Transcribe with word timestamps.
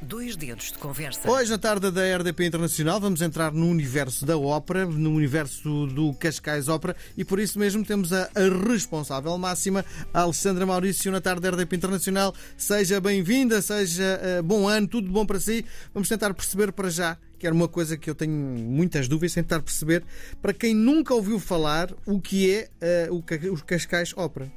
Dois 0.00 0.36
dedos 0.36 0.70
de 0.70 0.78
conversa. 0.78 1.28
Hoje, 1.28 1.50
na 1.50 1.58
tarde 1.58 1.90
da 1.90 2.16
RDP 2.16 2.46
Internacional, 2.46 3.00
vamos 3.00 3.20
entrar 3.20 3.52
no 3.52 3.68
universo 3.68 4.24
da 4.24 4.38
ópera, 4.38 4.86
no 4.86 5.10
universo 5.10 5.88
do 5.88 6.14
Cascais 6.14 6.68
Ópera, 6.68 6.94
e 7.16 7.24
por 7.24 7.40
isso 7.40 7.58
mesmo 7.58 7.84
temos 7.84 8.12
a, 8.12 8.30
a 8.32 8.68
responsável 8.68 9.36
máxima, 9.36 9.84
a 10.14 10.20
Alessandra 10.20 10.64
Maurício, 10.64 11.10
na 11.10 11.20
tarde 11.20 11.42
da 11.42 11.50
RDP 11.50 11.74
Internacional. 11.74 12.32
Seja 12.56 13.00
bem-vinda, 13.00 13.60
seja 13.60 14.20
uh, 14.38 14.42
bom 14.42 14.68
ano, 14.68 14.86
tudo 14.86 15.10
bom 15.10 15.26
para 15.26 15.40
si. 15.40 15.66
Vamos 15.92 16.08
tentar 16.08 16.32
perceber 16.32 16.70
para 16.70 16.90
já, 16.90 17.18
que 17.36 17.44
era 17.44 17.54
uma 17.54 17.66
coisa 17.66 17.96
que 17.96 18.08
eu 18.08 18.14
tenho 18.14 18.32
muitas 18.32 19.08
dúvidas, 19.08 19.34
tentar 19.34 19.60
perceber, 19.60 20.04
para 20.40 20.52
quem 20.52 20.76
nunca 20.76 21.12
ouviu 21.12 21.40
falar, 21.40 21.92
o 22.06 22.20
que 22.20 22.54
é 22.54 23.08
uh, 23.10 23.14
o, 23.16 23.52
o 23.52 23.64
Cascais 23.64 24.14
Ópera. 24.16 24.48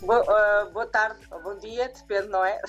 Boa, 0.00 0.22
uh, 0.22 0.72
boa 0.72 0.86
tarde, 0.86 1.18
ou 1.30 1.42
bom 1.42 1.58
dia, 1.58 1.88
depende, 1.88 2.28
não 2.28 2.44
é? 2.44 2.60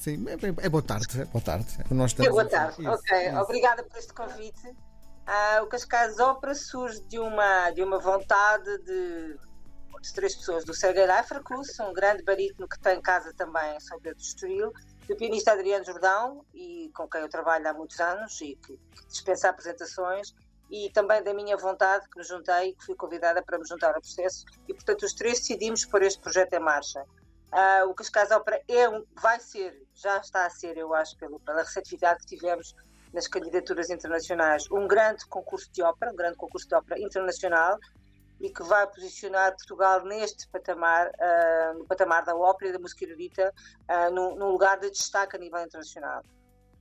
Sim, 0.00 0.24
é, 0.28 0.64
é, 0.64 0.68
boa 0.70 0.82
tarde, 0.82 1.20
é 1.20 1.26
boa 1.26 1.44
tarde. 1.44 1.66
Nós 1.90 2.18
é 2.18 2.30
boa 2.30 2.48
tarde, 2.48 2.80
isso, 2.80 2.90
ok. 2.90 3.28
Isso. 3.28 3.36
Obrigada 3.36 3.84
por 3.84 3.98
este 3.98 4.14
convite. 4.14 4.66
Uh, 4.66 5.62
o 5.62 5.66
Cascais 5.66 6.18
Ópera 6.18 6.54
surge 6.54 7.02
de 7.02 7.18
uma, 7.18 7.70
de 7.70 7.82
uma 7.82 7.98
vontade 7.98 8.78
de, 8.78 9.38
de 10.00 10.14
três 10.14 10.34
pessoas, 10.34 10.64
do 10.64 10.72
Sergei 10.72 11.04
Leifert-Cruz, 11.06 11.78
um 11.80 11.92
grande 11.92 12.22
barítono 12.22 12.66
que 12.66 12.80
tem 12.80 12.98
casa 13.02 13.34
também 13.34 13.76
em 13.76 13.80
São 13.80 14.00
Pedro 14.00 14.18
do 14.18 14.22
Estoril, 14.22 14.72
do 15.06 15.14
pianista 15.16 15.52
Adriano 15.52 15.84
Jordão, 15.84 16.46
e 16.54 16.90
com 16.94 17.06
quem 17.06 17.20
eu 17.20 17.28
trabalho 17.28 17.68
há 17.68 17.74
muitos 17.74 18.00
anos 18.00 18.40
e 18.40 18.56
que, 18.56 18.78
que 18.78 19.06
dispensa 19.06 19.50
apresentações, 19.50 20.34
e 20.70 20.88
também 20.94 21.22
da 21.22 21.34
minha 21.34 21.58
vontade 21.58 22.08
que 22.08 22.16
me 22.16 22.24
juntei, 22.24 22.72
que 22.72 22.86
fui 22.86 22.94
convidada 22.94 23.42
para 23.42 23.58
me 23.58 23.68
juntar 23.68 23.94
ao 23.94 24.00
processo, 24.00 24.46
e 24.66 24.72
portanto 24.72 25.02
os 25.02 25.12
três 25.12 25.40
decidimos 25.40 25.84
pôr 25.84 26.02
este 26.04 26.22
projeto 26.22 26.54
em 26.54 26.60
marcha. 26.60 27.04
Uh, 27.52 27.90
o 27.90 27.94
Cascais 27.94 28.30
Ópera 28.30 28.62
é 28.68 28.86
vai 29.20 29.40
ser, 29.40 29.82
já 29.94 30.18
está 30.18 30.46
a 30.46 30.50
ser, 30.50 30.76
eu 30.76 30.94
acho, 30.94 31.16
pelo, 31.16 31.40
pela 31.40 31.62
receptividade 31.62 32.20
que 32.20 32.36
tivemos 32.36 32.74
nas 33.12 33.26
candidaturas 33.26 33.90
internacionais, 33.90 34.70
um 34.70 34.86
grande 34.86 35.26
concurso 35.26 35.70
de 35.72 35.82
ópera, 35.82 36.12
um 36.12 36.16
grande 36.16 36.36
concurso 36.36 36.68
de 36.68 36.74
ópera 36.76 37.00
internacional 37.00 37.76
e 38.40 38.50
que 38.50 38.62
vai 38.62 38.86
posicionar 38.86 39.50
Portugal 39.56 40.04
neste 40.04 40.48
patamar, 40.48 41.08
uh, 41.08 41.78
no 41.78 41.86
patamar 41.86 42.24
da 42.24 42.36
ópera 42.36 42.70
e 42.70 42.72
da 42.72 42.78
música 42.78 43.04
erudita, 43.04 43.52
uh, 43.90 44.14
num, 44.14 44.36
num 44.36 44.50
lugar 44.50 44.78
de 44.78 44.88
destaque 44.90 45.36
a 45.36 45.38
nível 45.38 45.60
internacional. 45.60 46.22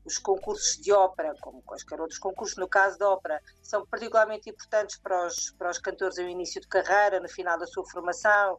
Os 0.05 0.17
concursos 0.17 0.77
de 0.77 0.93
ópera, 0.93 1.33
como 1.41 1.61
quaisquer 1.63 1.99
outros 1.99 2.19
concursos, 2.19 2.57
no 2.57 2.69
caso 2.69 2.97
da 2.97 3.09
ópera, 3.09 3.41
são 3.61 3.85
particularmente 3.85 4.49
importantes 4.49 4.97
para 4.97 5.27
os, 5.27 5.51
para 5.51 5.69
os 5.69 5.79
cantores 5.79 6.17
no 6.17 6.29
início 6.29 6.61
de 6.61 6.67
carreira, 6.67 7.19
no 7.19 7.27
final 7.27 7.59
da 7.59 7.67
sua 7.67 7.85
formação, 7.89 8.57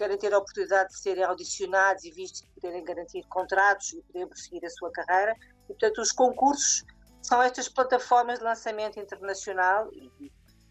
querem 0.00 0.16
ter 0.16 0.32
a 0.32 0.38
oportunidade 0.38 0.88
de 0.88 0.98
serem 0.98 1.22
audicionados 1.22 2.04
e 2.04 2.10
vistos 2.10 2.40
de 2.40 2.48
poderem 2.54 2.82
garantir 2.82 3.22
contratos 3.28 3.92
e 3.92 4.00
poderem 4.00 4.26
prosseguir 4.26 4.64
a 4.64 4.70
sua 4.70 4.90
carreira. 4.90 5.36
E, 5.64 5.66
portanto, 5.66 6.00
os 6.00 6.10
concursos 6.10 6.86
são 7.20 7.42
estas 7.42 7.68
plataformas 7.68 8.38
de 8.38 8.44
lançamento 8.46 8.98
internacional 8.98 9.90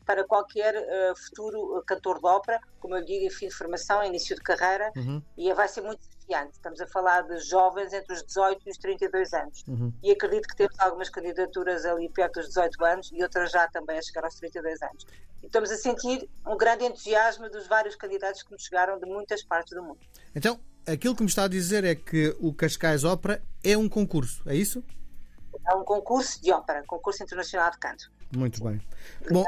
para 0.04 0.26
qualquer 0.26 0.76
uh, 0.76 1.16
futuro 1.16 1.84
cantor 1.86 2.20
de 2.20 2.26
ópera, 2.26 2.60
como 2.80 2.96
eu 2.96 3.06
digo, 3.06 3.24
em 3.24 3.30
fim 3.30 3.50
de 3.50 3.54
formação, 3.54 4.04
início 4.04 4.36
de 4.36 4.42
carreira, 4.42 4.92
uhum. 4.98 5.22
e 5.38 5.54
vai 5.54 5.68
ser 5.68 5.82
muito 5.82 6.02
desafiante. 6.30 6.54
Estamos 6.54 6.80
a 6.80 6.88
falar 6.88 7.22
de 7.24 7.40
jovens 7.40 7.92
entre 7.92 8.14
os 8.14 8.24
18 8.24 8.62
e 8.68 8.72
os 8.72 8.78
32 8.78 9.34
anos. 9.34 9.64
Uhum. 9.68 9.92
E 10.04 10.12
acredito 10.12 10.48
que 10.48 10.56
temos 10.56 10.80
algumas 10.80 11.10
candidaturas 11.10 11.86
ali 11.86 12.10
perto 12.10 12.36
dos 12.36 12.50
18 12.50 12.86
anos 12.86 13.12
e 13.12 13.22
outras 13.24 13.52
já 13.52 13.68
também 13.68 13.98
a 13.98 14.02
chegar 14.02 14.24
aos 14.24 14.36
32 14.36 14.82
anos. 14.82 15.06
E 15.42 15.48
estamos 15.48 15.72
a 15.72 15.78
sentir 15.78 16.30
um 16.46 16.56
grande 16.56 16.86
entusiasmo 16.86 17.50
dos 17.50 17.68
vários 17.68 17.96
candidatos 17.96 18.44
que 18.44 18.52
nos 18.52 18.64
chegaram 18.64 19.00
de 19.00 19.06
muitas 19.06 19.44
partes 19.44 19.74
do 19.74 19.84
mundo. 19.84 20.00
Então, 20.36 20.60
aquilo 20.86 21.16
que 21.16 21.24
me 21.24 21.30
está 21.30 21.46
a 21.46 21.48
dizer 21.48 21.84
é 21.84 21.96
que 21.96 22.36
o 22.40 22.54
Cascais 22.54 23.04
Ópera 23.04 23.42
é 23.64 23.78
um 23.78 23.90
concurso, 23.90 24.42
é 24.46 24.56
isso? 24.56 24.84
É 25.68 25.76
um 25.76 25.84
concurso 25.84 26.42
de 26.42 26.52
ópera, 26.52 26.84
concurso 26.86 27.24
internacional 27.24 27.72
de 27.72 27.78
canto. 27.78 28.12
Muito 28.36 28.64
bem. 28.64 28.80
Bom, 29.32 29.44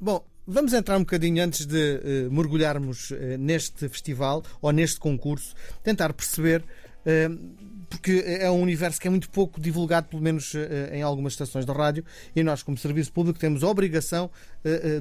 bom, 0.00 0.24
vamos 0.50 0.72
entrar 0.72 0.96
um 0.96 1.00
bocadinho 1.00 1.42
antes 1.42 1.64
de 1.64 1.76
uh, 1.76 2.32
mergulharmos 2.32 3.10
uh, 3.10 3.16
neste 3.38 3.88
festival 3.88 4.42
ou 4.60 4.72
neste 4.72 4.98
concurso, 4.98 5.54
tentar 5.82 6.12
perceber. 6.12 6.64
Uh, 7.00 7.80
porque 7.88 8.22
é 8.24 8.48
um 8.50 8.62
universo 8.62 9.00
que 9.00 9.08
é 9.08 9.10
muito 9.10 9.28
pouco 9.30 9.60
divulgado, 9.60 10.06
pelo 10.08 10.22
menos 10.22 10.52
em 10.92 11.02
algumas 11.02 11.32
estações 11.32 11.66
de 11.66 11.72
rádio, 11.72 12.04
e 12.36 12.42
nós, 12.44 12.62
como 12.62 12.78
serviço 12.78 13.12
público, 13.12 13.36
temos 13.36 13.64
a 13.64 13.66
obrigação 13.66 14.30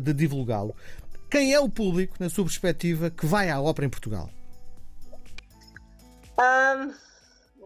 de 0.01 0.11
divulgá-lo. 0.11 0.75
Quem 1.29 1.53
é 1.53 1.59
o 1.59 1.69
público, 1.69 2.15
na 2.19 2.27
sua 2.27 2.45
perspectiva, 2.45 3.11
que 3.11 3.27
vai 3.27 3.51
à 3.51 3.61
ópera 3.61 3.85
em 3.85 3.89
Portugal? 3.91 4.27
Um... 6.39 7.08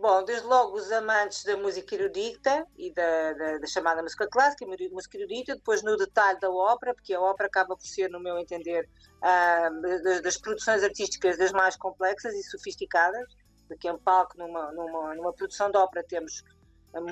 Bom, 0.04 0.22
desde 0.22 0.46
logo 0.46 0.76
os 0.76 0.92
amantes 0.92 1.46
da 1.46 1.56
música 1.56 1.96
erudita 1.96 2.68
e 2.78 2.94
da, 2.94 3.32
da, 3.32 3.58
da, 3.60 3.68
chamada 3.68 4.04
música 4.04 4.28
clássica, 4.28 4.66
música 4.92 5.18
erudita, 5.18 5.56
depois 5.56 5.82
no 5.82 5.96
detalhe 5.96 6.38
da 6.42 6.52
ópera, 6.52 6.94
porque 6.94 7.14
a 7.14 7.22
ópera 7.22 7.48
acaba 7.48 7.78
por 7.78 7.86
ser, 7.86 8.10
no 8.10 8.20
meu 8.20 8.38
entender, 8.38 8.90
uh, 9.20 9.82
das, 10.04 10.22
das, 10.22 10.38
produções 10.38 10.84
artísticas 10.84 11.38
das 11.38 11.54
mais 11.54 11.78
complexas 11.78 12.34
e 12.34 12.44
sofisticadas, 12.44 13.34
porque 13.66 13.88
em 13.88 13.98
palco, 13.98 14.38
numa, 14.38 14.74
numa, 14.74 15.16
numa 15.16 15.32
produção 15.32 15.72
de 15.72 15.78
ópera, 15.78 16.06
temos 16.06 16.44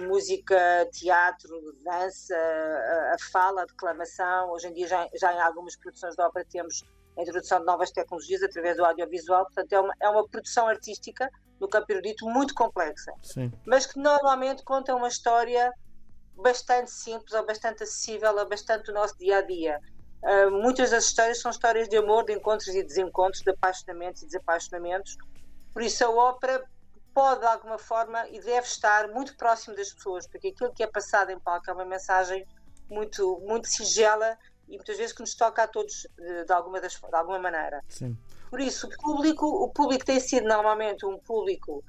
música, 0.10 0.86
teatro, 0.92 1.74
dança, 1.86 2.36
a, 2.36 3.16
a, 3.16 3.18
fala, 3.32 3.62
a 3.62 3.66
declamação. 3.68 4.52
Hoje 4.52 4.68
em 4.68 4.74
dia, 4.74 4.88
já, 4.88 5.08
já 5.18 5.34
em 5.34 5.40
algumas 5.40 5.78
produções 5.78 6.14
de 6.14 6.22
ópera, 6.22 6.46
temos 6.52 6.84
a 7.18 7.22
introdução 7.22 7.60
de 7.60 7.66
novas 7.68 7.90
tecnologias 7.90 8.44
através 8.44 8.76
do 8.76 8.84
audiovisual, 8.84 9.46
portanto, 9.46 9.72
é 9.72 9.80
uma, 9.80 9.94
é 10.02 10.10
uma 10.10 10.28
produção 10.28 10.68
artística 10.68 11.30
no 11.62 11.70
campo 11.70 11.92
erudito 11.92 12.26
muito 12.26 12.56
complexa, 12.56 13.14
Sim. 13.22 13.54
mas 13.66 13.86
que 13.86 14.00
normalmente 14.00 14.64
conta 14.64 14.96
uma 14.96 15.08
história 15.08 15.72
bastante 16.36 16.90
simples 16.90 17.34
ou 17.34 17.46
bastante 17.46 17.84
acessível 17.84 18.38
a 18.40 18.46
bastante 18.46 18.86
do 18.86 18.94
nosso 18.94 19.16
dia 19.20 19.38
a 19.38 19.42
dia. 19.42 19.80
Uh, 20.24 20.52
muitas 20.52 20.90
das 20.90 21.06
histórias 21.06 21.40
são 21.40 21.52
histórias 21.52 21.88
de 21.88 21.98
amor, 21.98 22.26
de 22.26 22.34
encontros 22.34 22.70
e 22.70 22.84
desencontros, 22.84 23.44
de 23.44 23.52
apaixonamentos 23.52 24.24
e 24.24 24.26
desapaixonamentos. 24.26 25.16
Por 25.72 25.84
isso, 25.84 26.04
a 26.04 26.10
ópera 26.10 26.64
pode, 27.14 27.42
de 27.42 27.46
alguma 27.46 27.78
forma, 27.78 28.28
e 28.30 28.40
deve 28.40 28.66
estar 28.66 29.08
muito 29.10 29.38
próximo 29.38 29.76
das 29.76 29.94
pessoas, 29.94 30.28
porque 30.28 30.48
aquilo 30.48 30.74
que 30.74 30.82
é 30.82 30.88
passado 30.88 31.30
em 31.30 31.40
palco 31.40 31.70
é 31.70 31.74
uma 31.74 31.86
mensagem 31.86 32.46
muito, 32.90 33.40
muito 33.46 33.68
sigela 33.68 34.38
e 34.68 34.78
muitas 34.78 34.98
vezes 34.98 35.14
que 35.14 35.22
nos 35.22 35.36
toca 35.36 35.64
a 35.64 35.68
todos 35.68 36.08
de, 36.18 36.46
de 36.46 36.54
alguma, 36.54 36.82
das, 36.82 36.94
de 36.94 37.16
alguma 37.16 37.40
maneira. 37.40 37.84
Sim. 37.88 38.18
Por 38.52 38.60
isso, 38.60 38.86
o 38.86 38.98
público, 38.98 39.46
o 39.48 39.70
público 39.70 40.04
tem 40.04 40.20
sido 40.20 40.46
normalmente 40.46 41.06
um 41.06 41.18
público 41.18 41.82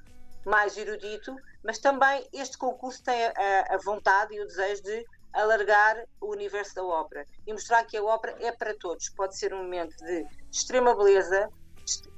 mais 0.45 0.77
erudito, 0.77 1.35
mas 1.61 1.77
também 1.77 2.25
este 2.31 2.57
concurso 2.57 3.03
tem 3.03 3.25
a, 3.25 3.75
a 3.75 3.77
vontade 3.83 4.33
e 4.33 4.41
o 4.41 4.47
desejo 4.47 4.81
de 4.81 5.05
alargar 5.33 6.01
o 6.21 6.31
universo 6.31 6.75
da 6.75 6.83
ópera 6.85 7.25
e 7.45 7.51
mostrar 7.51 7.83
que 7.83 7.97
a 7.97 8.03
ópera 8.03 8.37
é 8.39 8.51
para 8.53 8.73
todos. 8.75 9.09
Pode 9.09 9.37
ser 9.37 9.53
um 9.53 9.63
momento 9.63 9.93
de 9.97 10.25
extrema 10.49 10.95
beleza, 10.95 11.49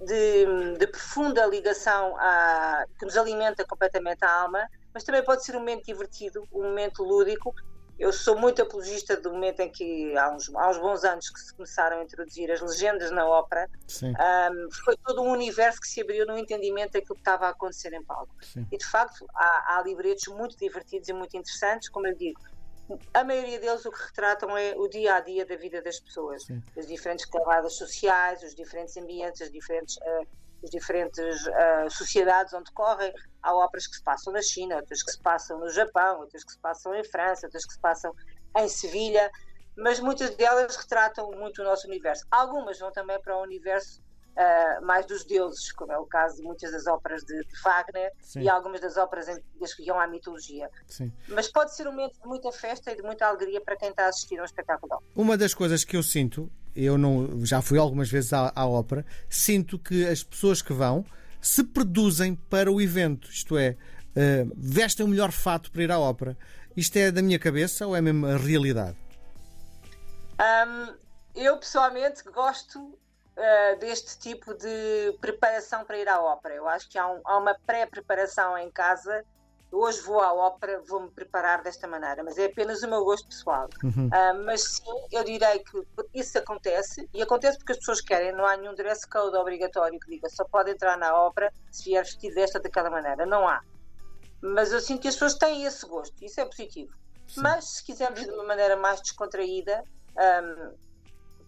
de, 0.01 0.77
de 0.77 0.87
profunda 0.87 1.43
ligação 1.47 2.15
a, 2.17 2.85
que 2.99 3.05
nos 3.05 3.17
alimenta 3.17 3.65
completamente 3.65 4.23
a 4.23 4.31
alma, 4.31 4.69
mas 4.93 5.03
também 5.03 5.23
pode 5.23 5.43
ser 5.43 5.55
um 5.55 5.59
momento 5.59 5.85
divertido, 5.85 6.47
um 6.53 6.63
momento 6.63 7.03
lúdico 7.03 7.51
eu 7.97 8.11
sou 8.11 8.37
muito 8.37 8.61
apologista 8.61 9.15
do 9.15 9.31
momento 9.31 9.61
em 9.61 9.71
que, 9.71 10.15
há 10.17 10.29
uns, 10.33 10.53
há 10.53 10.69
uns 10.69 10.77
bons 10.77 11.03
anos, 11.03 11.29
que 11.29 11.39
se 11.39 11.53
começaram 11.53 11.99
a 11.99 12.03
introduzir 12.03 12.51
as 12.51 12.59
legendas 12.59 13.09
na 13.11 13.25
ópera. 13.25 13.69
Um, 14.03 14.71
foi 14.83 14.97
todo 14.97 15.21
um 15.21 15.31
universo 15.31 15.79
que 15.79 15.87
se 15.87 16.01
abriu 16.01 16.25
no 16.25 16.37
entendimento 16.37 16.93
daquilo 16.93 17.15
que 17.15 17.21
estava 17.21 17.47
a 17.47 17.49
acontecer 17.49 17.93
em 17.93 18.03
palco. 18.03 18.35
Sim. 18.41 18.67
E, 18.71 18.77
de 18.77 18.85
facto, 18.85 19.25
há, 19.33 19.77
há 19.77 19.83
livretos 19.83 20.27
muito 20.27 20.57
divertidos 20.57 21.07
e 21.07 21.13
muito 21.13 21.37
interessantes, 21.37 21.87
como 21.89 22.07
eu 22.07 22.15
digo. 22.15 22.39
A 23.13 23.23
maioria 23.23 23.59
deles 23.59 23.83
o 23.85 23.91
que 23.91 24.03
retratam 24.03 24.55
é 24.55 24.75
o 24.75 24.87
dia 24.87 25.15
a 25.15 25.19
dia 25.19 25.45
da 25.45 25.55
vida 25.55 25.81
das 25.81 25.99
pessoas, 25.99 26.43
Sim. 26.43 26.61
as 26.77 26.85
diferentes 26.85 27.25
camadas 27.25 27.73
sociais, 27.73 28.43
os 28.43 28.53
diferentes 28.53 28.95
ambientes, 28.97 29.41
as 29.41 29.51
diferentes 29.51 29.97
uh, 29.97 30.27
as 30.65 30.71
diferentes 30.71 31.45
uh, 31.47 31.89
sociedades 31.89 32.53
onde 32.53 32.71
correm. 32.71 33.13
Há 33.41 33.55
óperas 33.55 33.87
que 33.87 33.95
se 33.95 34.03
passam 34.03 34.33
na 34.33 34.41
China, 34.41 34.75
outras 34.75 35.03
que 35.03 35.11
se 35.11 35.19
passam 35.19 35.59
no 35.59 35.69
Japão, 35.69 36.19
outras 36.19 36.43
que 36.43 36.51
se 36.51 36.59
passam 36.59 36.93
em 36.95 37.03
França, 37.03 37.45
outras 37.45 37.65
que 37.65 37.73
se 37.73 37.79
passam 37.79 38.13
em 38.57 38.67
Sevilha, 38.67 39.29
mas 39.77 39.99
muitas 39.99 40.35
delas 40.35 40.75
retratam 40.75 41.31
muito 41.31 41.61
o 41.61 41.65
nosso 41.65 41.87
universo. 41.87 42.25
Algumas 42.31 42.79
vão 42.79 42.91
também 42.91 43.21
para 43.21 43.37
o 43.37 43.41
universo 43.41 44.01
uh, 44.35 44.85
mais 44.85 45.05
dos 45.05 45.23
deuses, 45.25 45.71
como 45.71 45.91
é 45.91 45.97
o 45.97 46.05
caso 46.05 46.37
de 46.37 46.43
muitas 46.43 46.71
das 46.71 46.87
óperas 46.87 47.21
de, 47.23 47.39
de 47.43 47.61
Wagner 47.61 48.11
Sim. 48.21 48.41
e 48.41 48.49
algumas 48.49 48.81
das 48.81 48.97
óperas 48.97 49.27
antigas 49.27 49.73
que 49.73 49.83
iam 49.83 49.99
à 49.99 50.07
mitologia. 50.07 50.69
Sim. 50.87 51.11
Mas 51.27 51.47
pode 51.49 51.75
ser 51.75 51.87
um 51.87 51.91
momento 51.91 52.19
de 52.19 52.27
muita 52.27 52.51
festa 52.51 52.91
e 52.91 52.95
de 52.95 53.03
muita 53.03 53.27
alegria 53.27 53.61
para 53.61 53.75
quem 53.75 53.89
está 53.89 54.05
a 54.05 54.09
assistir 54.09 54.39
a 54.39 54.41
um 54.41 54.45
espetáculo. 54.45 55.03
Uma 55.15 55.37
das 55.37 55.53
coisas 55.53 55.83
que 55.83 55.95
eu 55.95 56.03
sinto, 56.03 56.49
eu 56.75 56.97
não, 56.97 57.45
já 57.45 57.61
fui 57.61 57.77
algumas 57.77 58.09
vezes 58.09 58.33
à, 58.33 58.51
à 58.55 58.67
ópera, 58.67 59.05
sinto 59.29 59.79
que 59.79 60.05
as 60.05 60.23
pessoas 60.23 60.61
que 60.61 60.73
vão 60.73 61.05
se 61.41 61.63
produzem 61.63 62.35
para 62.35 62.71
o 62.71 62.81
evento, 62.81 63.29
isto 63.29 63.57
é, 63.57 63.71
uh, 63.71 64.51
vestem 64.55 65.05
o 65.05 65.09
melhor 65.09 65.31
fato 65.31 65.71
para 65.71 65.83
ir 65.83 65.91
à 65.91 65.99
ópera. 65.99 66.37
Isto 66.75 66.97
é 66.97 67.11
da 67.11 67.21
minha 67.21 67.39
cabeça 67.39 67.87
ou 67.87 67.95
é 67.95 68.01
mesmo 68.01 68.25
a 68.25 68.35
realidade? 68.35 68.97
Um, 70.39 70.93
eu 71.35 71.57
pessoalmente 71.57 72.23
gosto 72.23 72.79
uh, 72.79 73.79
deste 73.79 74.17
tipo 74.17 74.53
de 74.53 75.17
preparação 75.21 75.85
para 75.85 75.97
ir 75.97 76.07
à 76.09 76.19
ópera. 76.19 76.55
Eu 76.55 76.67
acho 76.67 76.89
que 76.89 76.97
há, 76.97 77.07
um, 77.07 77.21
há 77.23 77.37
uma 77.37 77.55
pré-preparação 77.65 78.57
em 78.57 78.69
casa 78.71 79.23
hoje 79.77 80.01
vou 80.01 80.21
à 80.21 80.33
ópera, 80.33 80.81
vou-me 80.87 81.09
preparar 81.09 81.61
desta 81.61 81.87
maneira, 81.87 82.23
mas 82.23 82.37
é 82.37 82.45
apenas 82.45 82.81
o 82.83 82.87
meu 82.87 83.03
gosto 83.03 83.27
pessoal. 83.27 83.67
Uhum. 83.83 84.07
Uh, 84.07 84.45
mas 84.45 84.63
sim, 84.63 85.07
eu 85.11 85.23
direi 85.23 85.59
que 85.59 85.83
isso 86.13 86.37
acontece, 86.37 87.09
e 87.13 87.21
acontece 87.21 87.57
porque 87.57 87.73
as 87.73 87.79
pessoas 87.79 88.01
querem, 88.01 88.31
não 88.31 88.45
há 88.45 88.55
nenhum 88.57 88.73
dress 88.73 89.07
code 89.07 89.35
obrigatório 89.35 89.99
que 89.99 90.09
diga 90.09 90.29
só 90.29 90.45
pode 90.45 90.71
entrar 90.71 90.97
na 90.97 91.15
ópera 91.15 91.51
se 91.71 91.85
vier 91.85 92.03
vestido 92.03 92.35
desta 92.35 92.59
ou 92.59 92.63
daquela 92.63 92.89
maneira. 92.89 93.25
Não 93.25 93.47
há. 93.47 93.61
Mas 94.41 94.71
eu 94.71 94.79
sinto 94.79 95.01
que 95.01 95.07
as 95.07 95.15
pessoas 95.15 95.35
têm 95.35 95.65
esse 95.65 95.85
gosto, 95.87 96.23
isso 96.23 96.39
é 96.39 96.45
positivo. 96.45 96.93
Sim. 97.27 97.41
Mas 97.41 97.65
se 97.65 97.83
quisermos 97.83 98.21
de 98.21 98.29
uma 98.29 98.43
maneira 98.43 98.75
mais 98.75 99.01
descontraída, 99.01 99.83
um, 100.15 100.75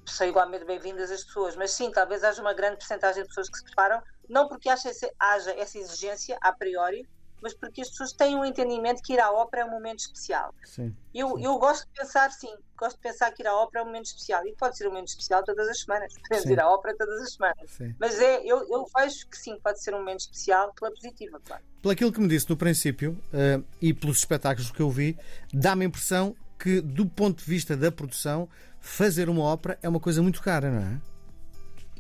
são 0.06 0.28
igualmente 0.28 0.66
bem-vindas 0.66 1.12
as 1.12 1.24
pessoas. 1.24 1.56
Mas 1.56 1.72
sim, 1.72 1.92
talvez 1.92 2.24
haja 2.24 2.42
uma 2.42 2.54
grande 2.54 2.78
porcentagem 2.78 3.24
de 3.24 3.28
pessoas 3.28 3.50
que 3.50 3.58
se 3.58 3.64
preparam, 3.66 4.02
não 4.28 4.48
porque 4.48 4.70
haja 4.70 4.90
essa 4.90 5.78
exigência 5.78 6.38
a 6.42 6.52
priori, 6.52 7.08
mas 7.42 7.54
porque 7.54 7.82
as 7.82 7.90
pessoas 7.90 8.14
têm 8.14 8.36
um 8.36 8.44
entendimento 8.44 9.02
que 9.02 9.14
ir 9.14 9.20
à 9.20 9.32
ópera 9.32 9.64
é 9.64 9.66
um 9.66 9.72
momento 9.72 10.00
especial. 10.00 10.54
Sim, 10.66 10.96
eu, 11.14 11.36
sim. 11.36 11.44
eu 11.44 11.58
gosto 11.58 11.86
de 11.86 12.00
pensar, 12.00 12.32
sim, 12.32 12.54
gosto 12.78 12.96
de 12.98 13.02
pensar 13.02 13.32
que 13.32 13.44
ir 13.44 13.48
à 13.48 13.56
ópera 13.56 13.82
é 13.82 13.84
um 13.84 13.88
momento 13.88 14.06
especial. 14.06 14.46
E 14.48 14.54
pode 14.56 14.78
ser 14.78 14.88
um 14.88 14.90
momento 14.90 15.10
especial 15.10 15.44
todas 15.44 15.68
as 15.68 15.82
semanas. 15.82 16.14
Podemos 16.22 16.46
sim. 16.46 16.54
ir 16.54 16.60
à 16.60 16.70
ópera 16.70 16.96
todas 16.98 17.22
as 17.22 17.34
semanas. 17.34 17.70
Sim. 17.70 17.96
Mas 18.00 18.20
é, 18.20 18.42
eu, 18.44 18.68
eu 18.70 18.86
vejo 18.96 19.28
que 19.28 19.38
sim, 19.38 19.60
pode 19.64 19.82
ser 19.82 19.94
um 19.94 20.00
momento 20.00 20.22
especial 20.22 20.74
pela 20.74 20.92
positiva, 20.92 21.40
claro. 21.46 21.64
Pelo 21.82 21.92
aquilo 21.92 22.12
que 22.12 22.20
me 22.20 22.28
disse 22.28 22.50
no 22.50 22.58
princípio 22.58 23.12
uh, 23.12 23.64
e 23.82 23.94
pelos 23.94 24.18
espetáculos 24.18 24.72
que 24.72 24.82
eu 24.82 24.90
vi, 24.90 25.18
dá-me 25.54 25.86
a 25.86 25.88
impressão 25.88 26.36
que, 26.58 26.82
do 26.82 27.06
ponto 27.06 27.44
de 27.44 27.50
vista 27.50 27.78
da 27.78 27.92
produção, 27.92 28.50
fazer 28.80 29.30
uma 29.30 29.44
ópera 29.44 29.78
é 29.82 29.88
uma 29.88 30.00
coisa 30.00 30.22
muito 30.22 30.42
cara, 30.42 30.72
não 30.72 30.82
é? 30.82 31.02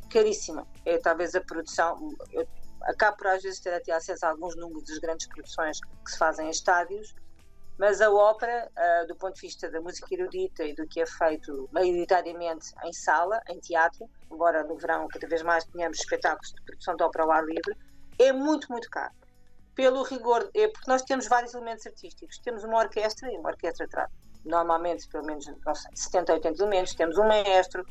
Caríssima. 0.09 0.65
É 0.85 0.97
talvez 0.97 1.35
a 1.35 1.41
produção. 1.41 2.15
Eu 2.31 2.47
acabo 2.87 3.17
por 3.17 3.27
às 3.27 3.43
vezes 3.43 3.59
ter 3.59 3.73
até 3.73 3.91
acesso 3.91 4.25
a 4.25 4.29
alguns 4.29 4.55
números 4.55 4.83
das 4.83 4.97
grandes 4.97 5.27
produções 5.27 5.79
que 5.79 6.11
se 6.11 6.17
fazem 6.17 6.47
em 6.47 6.49
estádios, 6.49 7.15
mas 7.77 8.01
a 8.01 8.11
ópera, 8.11 8.71
uh, 8.75 9.07
do 9.07 9.15
ponto 9.15 9.35
de 9.35 9.41
vista 9.41 9.69
da 9.69 9.79
música 9.79 10.07
erudita 10.11 10.63
e 10.63 10.73
do 10.73 10.87
que 10.87 10.99
é 10.99 11.05
feito 11.05 11.69
maioritariamente 11.71 12.73
em 12.83 12.91
sala, 12.91 13.39
em 13.49 13.59
teatro, 13.59 14.09
embora 14.31 14.63
no 14.63 14.75
verão 14.77 15.07
cada 15.07 15.27
vez 15.27 15.43
mais 15.43 15.63
tenhamos 15.65 15.99
espetáculos 15.99 16.53
de 16.53 16.61
produção 16.63 16.95
de 16.95 17.03
ópera 17.03 17.25
ao 17.25 17.31
ar 17.31 17.45
livre, 17.45 17.77
é 18.17 18.31
muito, 18.31 18.71
muito 18.71 18.89
caro. 18.89 19.13
Pelo 19.75 20.01
rigor, 20.01 20.49
é 20.55 20.67
porque 20.67 20.89
nós 20.89 21.03
temos 21.03 21.27
vários 21.27 21.53
elementos 21.53 21.85
artísticos. 21.85 22.39
Temos 22.39 22.63
uma 22.63 22.79
orquestra, 22.79 23.31
e 23.31 23.37
uma 23.37 23.49
orquestra 23.49 23.87
traz 23.87 24.09
normalmente 24.47 25.07
pelo 25.09 25.25
menos 25.25 25.45
sei, 25.45 25.91
70, 25.93 26.33
80 26.33 26.61
elementos, 26.61 26.95
temos 26.95 27.17
um 27.17 27.27
maestro, 27.27 27.85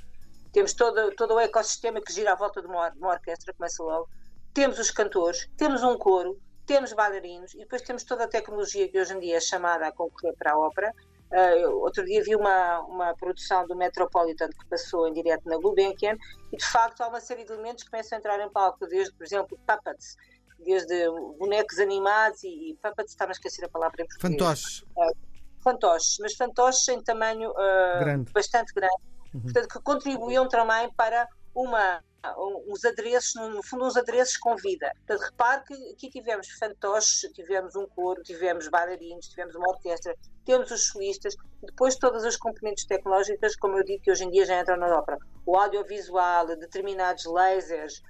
temos 0.52 0.72
todo, 0.72 1.14
todo 1.14 1.34
o 1.34 1.40
ecossistema 1.40 2.00
que 2.00 2.12
gira 2.12 2.32
à 2.32 2.34
volta 2.34 2.60
de 2.60 2.66
uma, 2.66 2.88
de 2.88 2.98
uma 2.98 3.10
orquestra, 3.10 3.52
começa 3.54 3.82
logo 3.82 4.08
temos 4.56 4.79
os 4.79 4.91
cantores, 4.91 5.47
temos 5.55 5.82
um 5.82 5.99
coro, 5.99 6.41
temos 6.64 6.94
bailarinos 6.94 7.53
e 7.53 7.58
depois 7.58 7.82
temos 7.82 8.05
toda 8.05 8.25
a 8.25 8.26
tecnologia 8.26 8.88
que 8.88 8.99
hoje 8.99 9.12
em 9.12 9.20
dia 9.20 9.37
é 9.37 9.41
chamada 9.41 9.87
a 9.87 9.93
concorrer 9.93 10.35
para 10.38 10.53
a 10.53 10.58
ópera. 10.58 10.94
Uh, 11.31 11.76
outro 11.81 12.03
dia 12.06 12.23
vi 12.23 12.35
uma, 12.35 12.81
uma 12.81 13.14
produção 13.17 13.67
do 13.67 13.76
Metropolitan 13.76 14.49
que 14.49 14.67
passou 14.70 15.06
em 15.08 15.12
direto 15.12 15.47
na 15.47 15.58
Gulbenkian 15.58 16.17
e 16.50 16.56
de 16.56 16.64
facto 16.64 17.03
há 17.03 17.08
uma 17.08 17.20
série 17.20 17.44
de 17.44 17.53
elementos 17.53 17.85
que 17.85 17.91
começam 17.91 18.17
a 18.17 18.19
entrar 18.19 18.41
em 18.41 18.50
palco, 18.50 18.87
desde, 18.87 19.12
por 19.12 19.25
exemplo, 19.25 19.58
puppets, 19.67 20.17
desde 20.64 21.06
bonecos 21.38 21.79
animados 21.79 22.43
e, 22.43 22.70
e 22.70 22.79
puppets, 22.82 23.12
está 23.12 23.26
a 23.26 23.32
esquecer 23.32 23.62
a 23.62 23.69
palavra 23.69 24.03
em 24.03 24.06
português. 24.06 24.41
Fantoches. 24.41 24.82
Uh, 24.97 25.17
fantoches, 25.62 26.17
mas 26.19 26.35
fantoches 26.35 26.88
em 26.88 27.03
tamanho 27.03 27.50
uh, 27.50 27.99
grande. 27.99 28.32
bastante 28.32 28.73
grande, 28.73 29.03
uhum. 29.35 29.43
portanto 29.43 29.69
que 29.69 29.81
contribuíam 29.81 30.49
também 30.49 30.91
para 30.94 31.29
uma 31.56 32.00
uns 32.67 32.85
adereços, 32.85 33.35
no 33.35 33.62
fundo, 33.62 33.85
uns 33.85 33.97
adereços 33.97 34.37
com 34.37 34.56
vida. 34.56 34.91
Portanto, 35.06 35.31
repare 35.31 35.64
que 35.64 35.93
aqui 35.93 36.11
tivemos 36.11 36.49
fantoches, 36.58 37.20
tivemos 37.32 37.76
um 37.76 37.87
coro, 37.87 38.23
tivemos 38.23 38.69
bailarinos, 38.69 39.29
tivemos 39.29 39.55
uma 39.55 39.69
orquestra, 39.69 40.14
temos 40.44 40.70
os 40.70 40.88
solistas, 40.88 41.35
depois 41.62 41.97
todas 41.97 42.25
as 42.25 42.37
componentes 42.37 42.85
tecnológicas, 42.87 43.56
como 43.56 43.79
eu 43.79 43.85
digo, 43.85 44.03
que 44.03 44.11
hoje 44.11 44.25
em 44.25 44.31
dia 44.31 44.44
já 44.44 44.61
entram 44.61 44.76
na 44.76 44.88
ópera. 44.99 45.19
O 45.47 45.56
audiovisual, 45.56 46.47
determinados 46.47 47.25
lasers, 47.26 48.03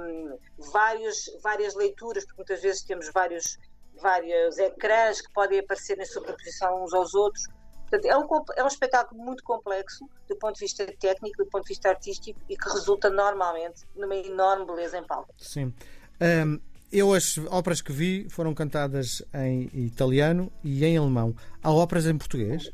um, 0.00 0.38
várias 0.72 1.74
leituras, 1.74 2.24
porque 2.24 2.38
muitas 2.38 2.62
vezes 2.62 2.84
temos 2.84 3.10
vários, 3.12 3.58
vários 4.00 4.58
ecrãs 4.58 5.20
que 5.20 5.32
podem 5.32 5.58
aparecer 5.58 5.98
em 5.98 6.06
sobreposição 6.06 6.84
uns 6.84 6.94
aos 6.94 7.14
outros. 7.14 7.42
Portanto, 7.88 8.04
é 8.04 8.16
um, 8.16 8.26
é 8.56 8.64
um 8.64 8.66
espetáculo 8.66 9.22
muito 9.22 9.44
complexo 9.44 10.08
do 10.28 10.36
ponto 10.36 10.54
de 10.54 10.60
vista 10.60 10.86
técnico, 10.98 11.44
do 11.44 11.50
ponto 11.50 11.62
de 11.62 11.68
vista 11.68 11.90
artístico 11.90 12.40
e 12.48 12.56
que 12.56 12.68
resulta 12.68 13.08
normalmente 13.08 13.84
numa 13.94 14.16
enorme 14.16 14.66
beleza 14.66 14.98
em 14.98 15.06
palco. 15.06 15.32
Sim. 15.38 15.72
Um, 16.20 16.60
eu 16.92 17.12
as 17.12 17.38
óperas 17.50 17.80
que 17.80 17.92
vi 17.92 18.28
foram 18.28 18.54
cantadas 18.54 19.22
em 19.34 19.70
italiano 19.72 20.52
e 20.64 20.84
em 20.84 20.96
alemão. 20.96 21.34
Há 21.62 21.72
óperas 21.72 22.06
em 22.06 22.16
português? 22.16 22.70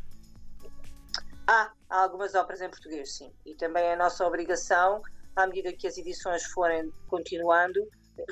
Há, 1.47 1.73
há 1.91 2.03
algumas 2.03 2.35
óperas 2.35 2.61
em 2.61 2.71
português, 2.71 3.17
sim. 3.17 3.31
E 3.45 3.55
também 3.55 3.85
é 3.85 3.95
a 3.95 3.97
nossa 3.97 4.27
obrigação, 4.27 5.03
à 5.37 5.47
medida 5.47 5.73
que 5.73 5.87
as 5.87 5.99
edições 5.99 6.45
forem 6.45 6.91
continuando, 7.09 7.81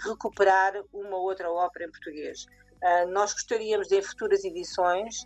recuperar 0.05 0.75
uma 0.93 1.17
outra 1.17 1.51
ópera 1.51 1.87
em 1.87 1.91
português. 1.91 2.45
Uh, 2.83 3.11
nós 3.11 3.33
gostaríamos 3.33 3.89
de, 3.89 3.97
em 3.97 4.03
futuras 4.03 4.45
edições, 4.45 5.25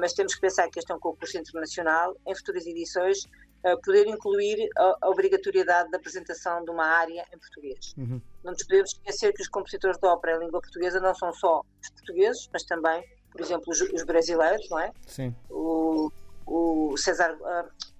mas 0.00 0.14
temos 0.14 0.34
que 0.34 0.40
pensar 0.40 0.68
que 0.70 0.78
este 0.78 0.90
é 0.90 0.94
um 0.94 0.98
concurso 0.98 1.36
internacional, 1.36 2.16
em 2.26 2.34
futuras 2.34 2.66
edições, 2.66 3.26
uh, 3.64 3.80
poder 3.82 4.06
incluir 4.06 4.68
a, 4.76 5.08
obrigatoriedade 5.08 5.90
da 5.90 5.96
apresentação 5.96 6.64
de 6.64 6.70
uma 6.70 6.84
área 6.84 7.26
em 7.32 7.38
português. 7.38 7.94
Uhum. 7.96 8.20
Não 8.44 8.52
nos 8.52 8.62
podemos 8.62 8.90
esquecer 8.90 9.32
que 9.32 9.42
os 9.42 9.48
compositores 9.48 9.98
de 9.98 10.06
ópera 10.06 10.36
em 10.36 10.40
língua 10.40 10.60
portuguesa 10.60 11.00
não 11.00 11.14
são 11.14 11.32
só 11.32 11.62
os 11.82 11.90
portugueses, 11.90 12.48
mas 12.52 12.62
também, 12.64 13.02
por 13.30 13.40
exemplo, 13.40 13.64
os, 13.68 13.80
os 13.80 14.04
brasileiros, 14.04 14.68
não 14.68 14.78
é? 14.78 14.92
Sim. 15.06 15.34
O, 15.50 16.12
o 16.46 16.96
César. 16.96 17.34
Uh, 17.34 17.94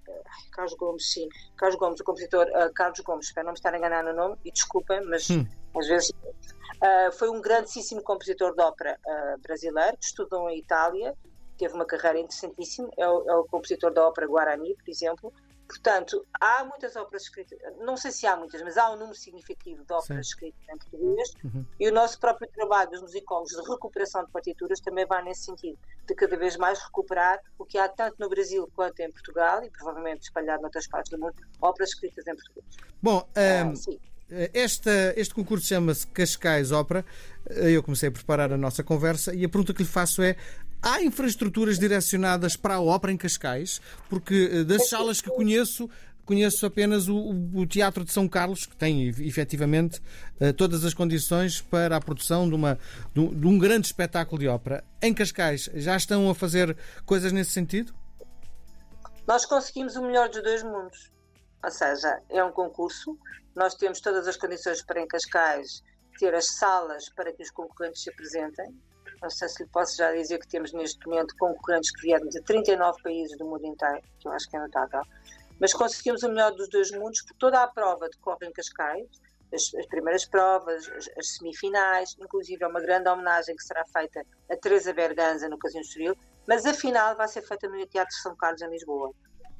Carlos 0.51 0.75
Gomes, 0.75 1.11
sim. 1.11 1.27
Carlos 1.57 1.77
Gomes, 1.77 1.99
o 1.99 2.03
compositor 2.03 2.47
uh, 2.49 2.71
Carlos 2.73 2.99
Gomes, 2.99 3.25
espero 3.25 3.45
não 3.45 3.53
me 3.53 3.57
estar 3.57 3.73
a 3.73 3.77
enganar 3.77 4.03
no 4.03 4.13
nome, 4.13 4.37
e 4.45 4.51
desculpem, 4.51 5.03
mas 5.03 5.29
hum. 5.29 5.45
às 5.75 5.87
vezes 5.87 6.09
uh, 6.11 7.11
foi 7.17 7.29
um 7.29 7.41
grandíssimo 7.41 8.01
compositor 8.03 8.55
de 8.55 8.61
ópera 8.61 8.99
brasileiro, 9.41 9.97
que 9.97 10.05
estudou 10.05 10.47
em 10.49 10.59
Itália 10.59 11.13
teve 11.55 11.73
uma 11.73 11.85
carreira 11.85 12.19
interessantíssima, 12.19 12.89
é 12.97 13.07
o, 13.07 13.29
é 13.29 13.35
o 13.35 13.45
compositor 13.45 13.93
da 13.93 14.07
ópera 14.07 14.27
Guarani, 14.27 14.75
por 14.75 14.89
exemplo. 14.89 15.33
Portanto, 15.67 16.23
há 16.39 16.63
muitas 16.63 16.95
óperas 16.95 17.23
escritas, 17.23 17.57
não 17.79 17.97
sei 17.97 18.11
se 18.11 18.27
há 18.27 18.35
muitas, 18.35 18.61
mas 18.61 18.77
há 18.77 18.91
um 18.91 18.97
número 18.97 19.15
significativo 19.15 19.83
de 19.83 19.93
óperas 19.93 20.27
Sim. 20.27 20.33
escritas 20.33 20.61
em 20.69 20.77
português 20.77 21.33
uhum. 21.43 21.65
e 21.79 21.89
o 21.89 21.91
nosso 21.91 22.19
próprio 22.19 22.47
trabalho 22.51 22.91
dos 22.91 23.01
musicólogos 23.01 23.51
de 23.51 23.67
recuperação 23.67 24.23
de 24.23 24.31
partituras 24.31 24.79
também 24.79 25.07
vai 25.07 25.23
nesse 25.23 25.45
sentido, 25.45 25.79
de 26.05 26.13
cada 26.13 26.37
vez 26.37 26.55
mais 26.55 26.79
recuperar 26.79 27.39
o 27.57 27.65
que 27.65 27.79
há 27.79 27.89
tanto 27.89 28.15
no 28.19 28.29
Brasil 28.29 28.69
quanto 28.75 28.99
em 28.99 29.11
Portugal 29.11 29.63
e 29.63 29.71
provavelmente 29.71 30.25
espalhado 30.25 30.61
noutras 30.61 30.87
partes 30.87 31.09
do 31.09 31.17
mundo, 31.17 31.33
óperas 31.59 31.89
escritas 31.89 32.27
em 32.27 32.35
português. 32.35 32.65
Bom, 33.01 33.17
um, 33.17 33.73
ah, 34.31 34.49
esta, 34.53 35.13
este 35.15 35.33
concurso 35.33 35.67
chama-se 35.67 36.07
Cascais 36.07 36.71
Ópera. 36.71 37.05
Eu 37.47 37.83
comecei 37.83 38.09
a 38.09 38.11
preparar 38.11 38.51
a 38.51 38.57
nossa 38.57 38.83
conversa 38.83 39.35
e 39.35 39.45
a 39.45 39.49
pergunta 39.49 39.71
que 39.71 39.83
lhe 39.83 39.87
faço 39.87 40.23
é: 40.23 40.35
Há 40.87 41.01
infraestruturas 41.01 41.79
direcionadas 41.79 42.55
para 42.55 42.75
a 42.75 42.79
ópera 42.79 43.11
em 43.11 43.17
Cascais? 43.17 43.81
Porque 44.07 44.51
eh, 44.53 44.63
das 44.63 44.87
salas 44.87 45.19
que 45.19 45.31
conheço, 45.31 45.89
conheço 46.23 46.63
apenas 46.63 47.07
o, 47.07 47.17
o, 47.55 47.65
Teatro 47.65 48.05
de 48.05 48.11
São 48.11 48.27
Carlos, 48.29 48.67
que 48.67 48.75
tem 48.75 49.07
efetivamente 49.07 49.99
eh, 50.39 50.53
todas 50.53 50.85
as 50.85 50.93
condições 50.93 51.59
para 51.59 51.97
a 51.97 51.99
produção 51.99 52.47
de, 52.47 52.53
uma, 52.53 52.77
de, 53.15 53.19
um, 53.19 53.33
de 53.33 53.47
um 53.47 53.57
grande 53.57 53.87
espetáculo 53.87 54.37
de 54.37 54.47
ópera. 54.47 54.83
Em 55.01 55.11
Cascais, 55.11 55.67
já 55.73 55.97
estão 55.97 56.29
a 56.29 56.35
fazer 56.35 56.77
coisas 57.03 57.31
nesse 57.31 57.49
sentido? 57.49 57.91
Nós 59.25 59.43
conseguimos 59.43 59.95
o 59.95 60.03
melhor 60.03 60.29
dos 60.29 60.43
dois 60.43 60.61
mundos. 60.61 61.11
Ou 61.63 61.71
seja, 61.71 62.21
é 62.29 62.43
um 62.43 62.51
concurso, 62.51 63.17
nós 63.55 63.73
temos 63.73 63.99
todas 63.99 64.27
as 64.27 64.37
condições 64.37 64.83
para 64.83 65.01
em 65.01 65.07
Cascais 65.07 65.81
ter 66.19 66.35
as 66.35 66.45
salas 66.45 67.09
para 67.09 67.33
que 67.33 67.41
os 67.41 67.49
concorrentes 67.49 68.03
se 68.03 68.11
apresentem, 68.11 68.71
não 69.25 69.29
sei 69.31 69.49
se 69.49 69.63
lhe 69.63 69.69
posso 69.69 69.97
já 69.97 70.11
dizer 70.13 70.37
que 70.37 70.47
temos 70.47 70.71
neste 70.71 71.03
momento 71.07 71.35
concorrentes 71.37 71.91
que 71.91 72.01
vieram 72.03 72.27
de 72.29 72.39
39 72.41 73.01
países 73.01 73.35
do 73.37 73.45
mundo 73.45 73.65
inteiro, 73.65 74.03
que 74.19 74.27
eu 74.27 74.31
acho 74.31 74.47
que 74.47 74.55
é 74.55 74.59
notável. 74.59 75.01
Mas 75.59 75.73
conseguimos 75.73 76.21
o 76.21 76.29
melhor 76.29 76.51
dos 76.51 76.69
dois 76.69 76.91
mundos, 76.91 77.21
porque 77.21 77.39
toda 77.39 77.63
a 77.63 77.67
prova 77.67 78.07
decorre 78.07 78.45
em 78.45 78.51
Cascais, 78.51 79.07
as, 79.51 79.73
as 79.73 79.85
primeiras 79.87 80.25
provas, 80.25 80.87
as, 80.89 81.09
as, 81.17 81.27
semifinais, 81.37 82.15
inclusive 82.19 82.63
é 82.63 82.67
uma 82.67 82.79
grande 82.81 83.09
homenagem 83.09 83.55
que 83.55 83.63
será 83.63 83.83
feita 83.85 84.23
a 84.49 84.55
Teresa 84.57 84.93
Berganza 84.93 85.49
no 85.49 85.57
Casino 85.57 85.81
Estoril, 85.81 86.15
mas 86.47 86.65
a 86.65 86.73
final 86.73 87.15
vai 87.15 87.27
ser 87.27 87.41
feita 87.41 87.67
no 87.67 87.83
Teatro 87.87 88.15
São 88.17 88.35
Carlos, 88.35 88.61
em 88.61 88.69
Lisboa. 88.69 89.11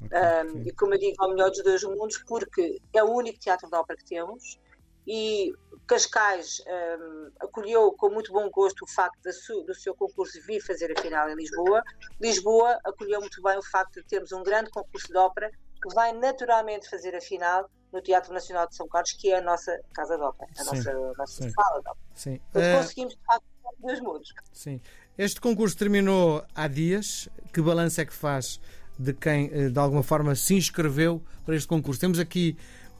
Okay, 0.04 0.18
um, 0.18 0.62
e 0.68 0.72
como 0.74 0.94
eu 0.94 0.98
digo, 0.98 1.16
ao 1.18 1.30
melhor 1.30 1.50
dos 1.50 1.64
dois 1.64 1.82
mundos, 1.82 2.18
porque 2.18 2.80
é 2.92 3.02
o 3.02 3.10
único 3.10 3.40
teatro 3.40 3.68
de 3.68 3.74
ópera 3.74 3.98
que 3.98 4.04
temos, 4.04 4.60
e 5.06 5.52
Cascais 5.86 6.60
um, 6.66 7.30
acolheu 7.40 7.92
com 7.92 8.10
muito 8.10 8.32
bom 8.32 8.50
gosto 8.50 8.84
o 8.84 8.88
facto 8.88 9.32
su, 9.32 9.62
do 9.62 9.74
seu 9.74 9.94
concurso 9.94 10.40
vir 10.42 10.60
fazer 10.60 10.92
a 10.96 11.00
final 11.00 11.30
em 11.30 11.36
Lisboa. 11.36 11.82
Lisboa 12.20 12.78
acolheu 12.84 13.20
muito 13.20 13.40
bem 13.40 13.56
o 13.56 13.62
facto 13.62 14.00
de 14.00 14.06
termos 14.06 14.32
um 14.32 14.42
grande 14.42 14.70
concurso 14.70 15.06
de 15.06 15.16
ópera 15.16 15.50
que 15.80 15.94
vai 15.94 16.12
naturalmente 16.12 16.88
fazer 16.90 17.14
a 17.14 17.20
final 17.20 17.70
no 17.92 18.02
Teatro 18.02 18.32
Nacional 18.32 18.68
de 18.68 18.74
São 18.74 18.88
Carlos, 18.88 19.12
que 19.12 19.30
é 19.30 19.38
a 19.38 19.40
nossa 19.40 19.78
casa 19.94 20.16
de 20.16 20.22
ópera, 20.22 20.50
a 20.58 20.64
sim, 20.64 20.76
nossa, 20.76 20.92
nossa 21.16 21.50
sala 21.50 21.80
de 21.80 21.88
ópera. 21.88 22.06
Sim. 22.14 22.34
Uh... 22.34 22.78
Conseguimos, 22.78 23.14
de 23.14 23.20
facto, 23.24 23.44
dos 23.78 24.00
mundos. 24.00 24.28
Sim. 24.52 24.80
Este 25.16 25.40
concurso 25.40 25.76
terminou 25.76 26.44
há 26.54 26.66
dias. 26.66 27.28
Que 27.52 27.62
balanço 27.62 28.00
é 28.00 28.04
que 28.04 28.12
faz 28.12 28.60
de 28.98 29.14
quem, 29.14 29.50
eh, 29.52 29.68
de 29.70 29.78
alguma 29.78 30.02
forma, 30.02 30.34
se 30.34 30.54
inscreveu 30.54 31.22
para 31.44 31.54
este 31.56 31.68
concurso? 31.68 32.00
Temos 32.00 32.18
aqui 32.18 32.56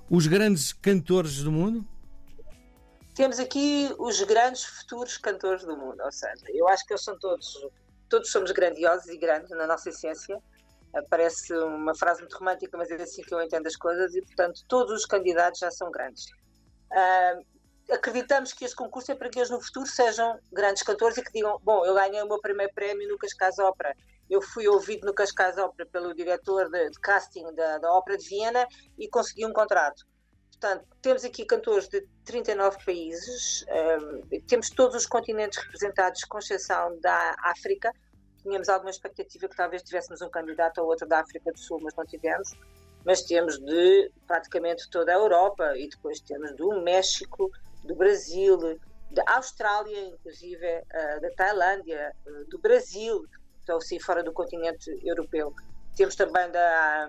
os 0.08 0.26
grandes 0.26 0.72
cantores 0.72 1.42
do 1.42 1.52
mundo? 1.52 1.86
Temos 3.16 3.38
aqui 3.38 3.88
os 3.98 4.22
grandes 4.24 4.62
futuros 4.62 5.16
cantores 5.16 5.64
do 5.64 5.74
mundo, 5.74 6.02
ou 6.04 6.12
seja, 6.12 6.44
eu 6.50 6.68
acho 6.68 6.84
que 6.84 6.92
eles 6.92 7.02
são 7.02 7.18
todos, 7.18 7.66
todos 8.10 8.30
somos 8.30 8.52
grandiosos 8.52 9.06
e 9.06 9.16
grandes 9.16 9.48
na 9.52 9.66
nossa 9.66 9.88
essência. 9.88 10.38
Eh, 10.94 11.02
parece 11.08 11.54
uma 11.54 11.94
frase 11.94 12.20
muito 12.20 12.36
romântica, 12.36 12.76
mas 12.76 12.90
é 12.90 13.02
assim 13.02 13.22
que 13.22 13.32
eu 13.32 13.40
entendo 13.40 13.66
as 13.66 13.74
coisas 13.74 14.14
e, 14.14 14.20
portanto, 14.20 14.60
todos 14.68 14.92
os 14.92 15.06
candidatos 15.06 15.60
já 15.60 15.70
são 15.70 15.90
grandes. 15.90 16.26
Uh, 16.92 17.42
acreditamos 17.90 18.52
que 18.52 18.66
este 18.66 18.76
concurso 18.76 19.10
é 19.10 19.14
para 19.14 19.30
que 19.30 19.38
eles 19.38 19.48
no 19.48 19.62
futuro 19.62 19.86
sejam 19.86 20.38
grandes 20.52 20.82
cantores 20.82 21.16
e 21.16 21.22
que 21.22 21.32
digam: 21.32 21.58
Bom, 21.62 21.86
eu 21.86 21.94
ganhei 21.94 22.20
o 22.20 22.28
meu 22.28 22.38
primeiro 22.38 22.74
prémio 22.74 23.08
no 23.08 23.16
Cascais 23.16 23.58
Ópera. 23.58 23.96
Eu 24.28 24.42
fui 24.42 24.68
ouvido 24.68 25.06
no 25.06 25.14
Cascais 25.14 25.56
Ópera 25.56 25.88
pelo 25.90 26.14
diretor 26.14 26.68
de, 26.68 26.90
de 26.90 27.00
casting 27.00 27.50
da, 27.54 27.78
da 27.78 27.90
Ópera 27.94 28.18
de 28.18 28.28
Viena 28.28 28.68
e 28.98 29.08
consegui 29.08 29.46
um 29.46 29.54
contrato. 29.54 30.04
Portanto, 30.58 30.86
temos 31.02 31.22
aqui 31.22 31.44
cantores 31.44 31.86
de 31.86 32.00
39 32.24 32.78
países, 32.84 33.64
um, 33.68 34.40
temos 34.46 34.70
todos 34.70 34.96
os 34.96 35.06
continentes 35.06 35.58
representados, 35.62 36.24
com 36.24 36.38
exceção 36.38 36.98
da 37.00 37.36
África. 37.44 37.92
Tínhamos 38.42 38.68
alguma 38.70 38.90
expectativa 38.90 39.48
que 39.48 39.56
talvez 39.56 39.82
tivéssemos 39.82 40.22
um 40.22 40.30
candidato 40.30 40.80
ou 40.80 40.88
outro 40.88 41.06
da 41.06 41.20
África 41.20 41.52
do 41.52 41.58
Sul, 41.58 41.78
mas 41.82 41.94
não 41.94 42.06
tivemos. 42.06 42.52
Mas 43.04 43.22
temos 43.22 43.58
de 43.58 44.10
praticamente 44.26 44.88
toda 44.88 45.12
a 45.12 45.16
Europa 45.16 45.76
e 45.76 45.88
depois 45.88 46.20
temos 46.20 46.56
do 46.56 46.80
México, 46.80 47.50
do 47.84 47.94
Brasil, 47.94 48.56
da 49.10 49.24
Austrália, 49.28 50.06
inclusive 50.06 50.66
uh, 50.66 51.20
da 51.20 51.30
Tailândia, 51.36 52.16
uh, 52.26 52.48
do 52.48 52.58
Brasil, 52.58 53.26
então 53.62 53.76
assim 53.76 54.00
fora 54.00 54.22
do 54.24 54.32
continente 54.32 54.90
europeu. 55.04 55.52
Temos 55.94 56.16
também 56.16 56.50
da, 56.50 57.08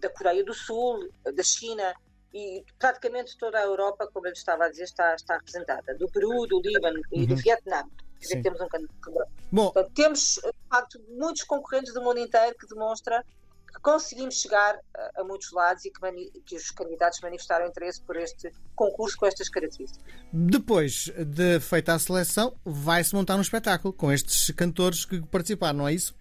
da 0.00 0.10
Coreia 0.10 0.44
do 0.44 0.52
Sul, 0.52 1.08
da 1.24 1.42
China 1.42 1.94
e 2.34 2.64
praticamente 2.80 3.38
toda 3.38 3.58
a 3.58 3.62
Europa, 3.62 4.08
como 4.12 4.26
eu 4.26 4.32
estava 4.32 4.64
a 4.64 4.68
dizer, 4.68 4.82
está, 4.82 5.14
está 5.14 5.36
representada. 5.36 5.94
Do 5.94 6.10
Peru, 6.10 6.46
do 6.48 6.60
Líbano 6.60 7.00
e 7.12 7.20
uhum. 7.20 7.26
do 7.26 7.36
Vietnã. 7.36 7.84
Dizer, 8.18 8.42
temos 8.42 8.60
um 8.60 8.66
Bom. 9.52 9.68
Então, 9.70 9.88
temos, 9.90 10.40
de 10.42 10.68
facto, 10.68 11.00
muitos 11.16 11.44
concorrentes 11.44 11.94
do 11.94 12.02
mundo 12.02 12.18
inteiro 12.18 12.56
que 12.58 12.66
demonstra 12.66 13.24
que 13.72 13.80
conseguimos 13.80 14.40
chegar 14.40 14.78
a, 14.96 15.20
a 15.20 15.24
muitos 15.24 15.52
lados 15.52 15.84
e 15.84 15.90
que, 15.90 16.40
que, 16.40 16.56
os 16.56 16.70
candidatos 16.72 17.20
manifestaram 17.20 17.66
interesse 17.68 18.00
por 18.00 18.16
este 18.16 18.52
concurso 18.74 19.16
com 19.16 19.26
estas 19.26 19.48
características. 19.48 20.04
Depois 20.32 21.12
de 21.16 21.60
feita 21.60 21.94
a 21.94 21.98
seleção, 22.00 22.56
vai-se 22.64 23.14
montar 23.14 23.36
um 23.36 23.40
espetáculo 23.40 23.92
com 23.92 24.10
estes 24.10 24.50
cantores 24.52 25.04
que 25.04 25.20
participaram, 25.26 25.78
não 25.78 25.88
é 25.88 25.94
isso? 25.94 26.16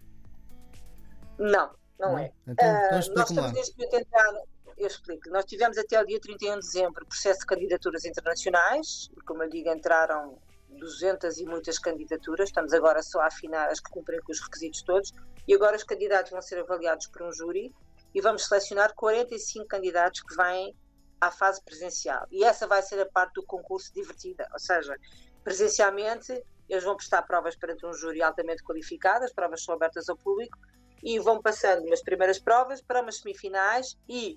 Não, 1.40 1.72
não, 2.00 2.12
não 2.12 2.18
é. 2.20 2.32
Então, 2.48 2.68
então 2.68 2.88
uh, 2.88 3.16
nós 3.16 3.30
estamos 3.30 3.54
neste 3.54 3.78
momento 3.78 3.96
a 3.96 4.00
entrar. 4.00 4.53
Eu 4.78 4.88
explico. 4.88 5.30
Nós 5.30 5.46
tivemos 5.46 5.78
até 5.78 6.02
o 6.02 6.06
dia 6.06 6.20
31 6.20 6.60
de 6.60 6.66
dezembro 6.66 7.06
processo 7.06 7.42
de 7.42 7.46
candidaturas 7.46 8.06
internacionais, 8.06 9.10
e 9.16 9.22
como 9.22 9.44
eu 9.44 9.50
digo, 9.50 9.70
entraram 9.70 10.40
200 10.70 11.38
e 11.38 11.46
muitas 11.46 11.78
candidaturas, 11.78 12.50
estamos 12.50 12.74
agora 12.74 13.02
só 13.04 13.22
a 13.22 13.28
afinar 13.28 13.70
as 13.70 13.80
que 13.80 13.90
cumprem 13.92 14.20
com 14.22 14.32
os 14.32 14.40
requisitos 14.40 14.82
todos, 14.82 15.14
e 15.48 15.54
agora 15.54 15.76
os 15.76 15.84
candidatos 15.84 16.32
vão 16.32 16.42
ser 16.42 16.60
avaliados 16.60 17.08
por 17.08 17.22
um 17.22 17.32
júri 17.32 17.74
e 18.14 18.22
vamos 18.22 18.46
selecionar 18.46 18.94
45 18.96 19.68
candidatos 19.68 20.22
que 20.22 20.36
vêm 20.36 20.76
à 21.22 21.32
fase 21.32 21.62
presencial. 21.64 22.26
E 22.32 22.44
essa 22.44 22.68
vai 22.68 22.82
ser 22.82 23.00
a 23.00 23.06
parte 23.06 23.34
do 23.36 23.46
concurso 23.46 23.94
divertida, 23.94 24.48
ou 24.52 24.60
seja, 24.60 24.96
presencialmente 25.44 26.44
eles 26.68 26.84
vão 26.84 26.96
prestar 26.96 27.22
provas 27.24 27.56
perante 27.56 27.86
um 27.86 27.94
júri 27.94 28.22
altamente 28.22 28.64
qualificado, 28.64 29.26
as 29.26 29.34
provas 29.34 29.64
são 29.64 29.76
abertas 29.76 30.10
ao 30.10 30.18
público, 30.18 30.58
e 31.04 31.20
vão 31.20 31.42
passando 31.42 31.86
umas 31.86 32.02
primeiras 32.02 32.40
provas 32.40 32.82
para 32.82 33.02
umas 33.02 33.18
semifinais 33.18 33.98
e 34.08 34.34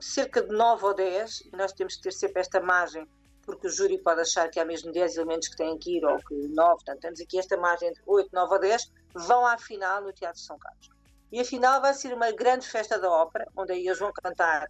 cerca 0.00 0.42
de 0.42 0.54
9 0.54 0.84
ou 0.84 0.94
10, 0.94 1.40
e 1.52 1.56
nós 1.56 1.72
temos 1.72 1.96
que 1.96 2.02
ter 2.02 2.12
sempre 2.12 2.40
esta 2.40 2.60
margem 2.60 3.06
porque 3.50 3.66
o 3.66 3.70
júri 3.70 3.98
pode 3.98 4.20
achar 4.20 4.48
que 4.48 4.60
há 4.60 4.64
mesmo 4.64 4.92
10 4.92 5.16
elementos 5.16 5.48
que 5.48 5.56
têm 5.56 5.76
que 5.78 5.96
ir, 5.96 6.04
ou 6.04 6.16
que 6.18 6.34
9, 6.34 6.74
portanto, 6.74 7.00
temos 7.00 7.20
aqui 7.20 7.38
esta 7.38 7.56
margem 7.56 7.88
entre 7.88 8.02
8, 8.06 8.30
9 8.32 8.54
ou 8.54 8.60
10, 8.60 8.92
vão 9.14 9.44
à 9.44 9.58
final 9.58 10.02
no 10.02 10.12
Teatro 10.12 10.40
São 10.40 10.58
Carlos. 10.58 10.88
E 11.32 11.40
a 11.40 11.44
final 11.44 11.80
vai 11.80 11.94
ser 11.94 12.12
uma 12.12 12.30
grande 12.30 12.68
festa 12.68 12.98
da 12.98 13.10
ópera, 13.10 13.46
onde 13.56 13.72
aí 13.72 13.86
eles 13.86 13.98
vão 13.98 14.12
cantar 14.12 14.68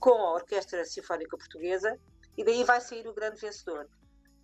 com 0.00 0.10
a 0.10 0.34
Orquestra 0.34 0.84
Sinfónica 0.84 1.36
Portuguesa, 1.36 1.98
e 2.36 2.44
daí 2.44 2.64
vai 2.64 2.80
sair 2.80 3.06
o 3.06 3.12
grande 3.12 3.40
vencedor. 3.40 3.88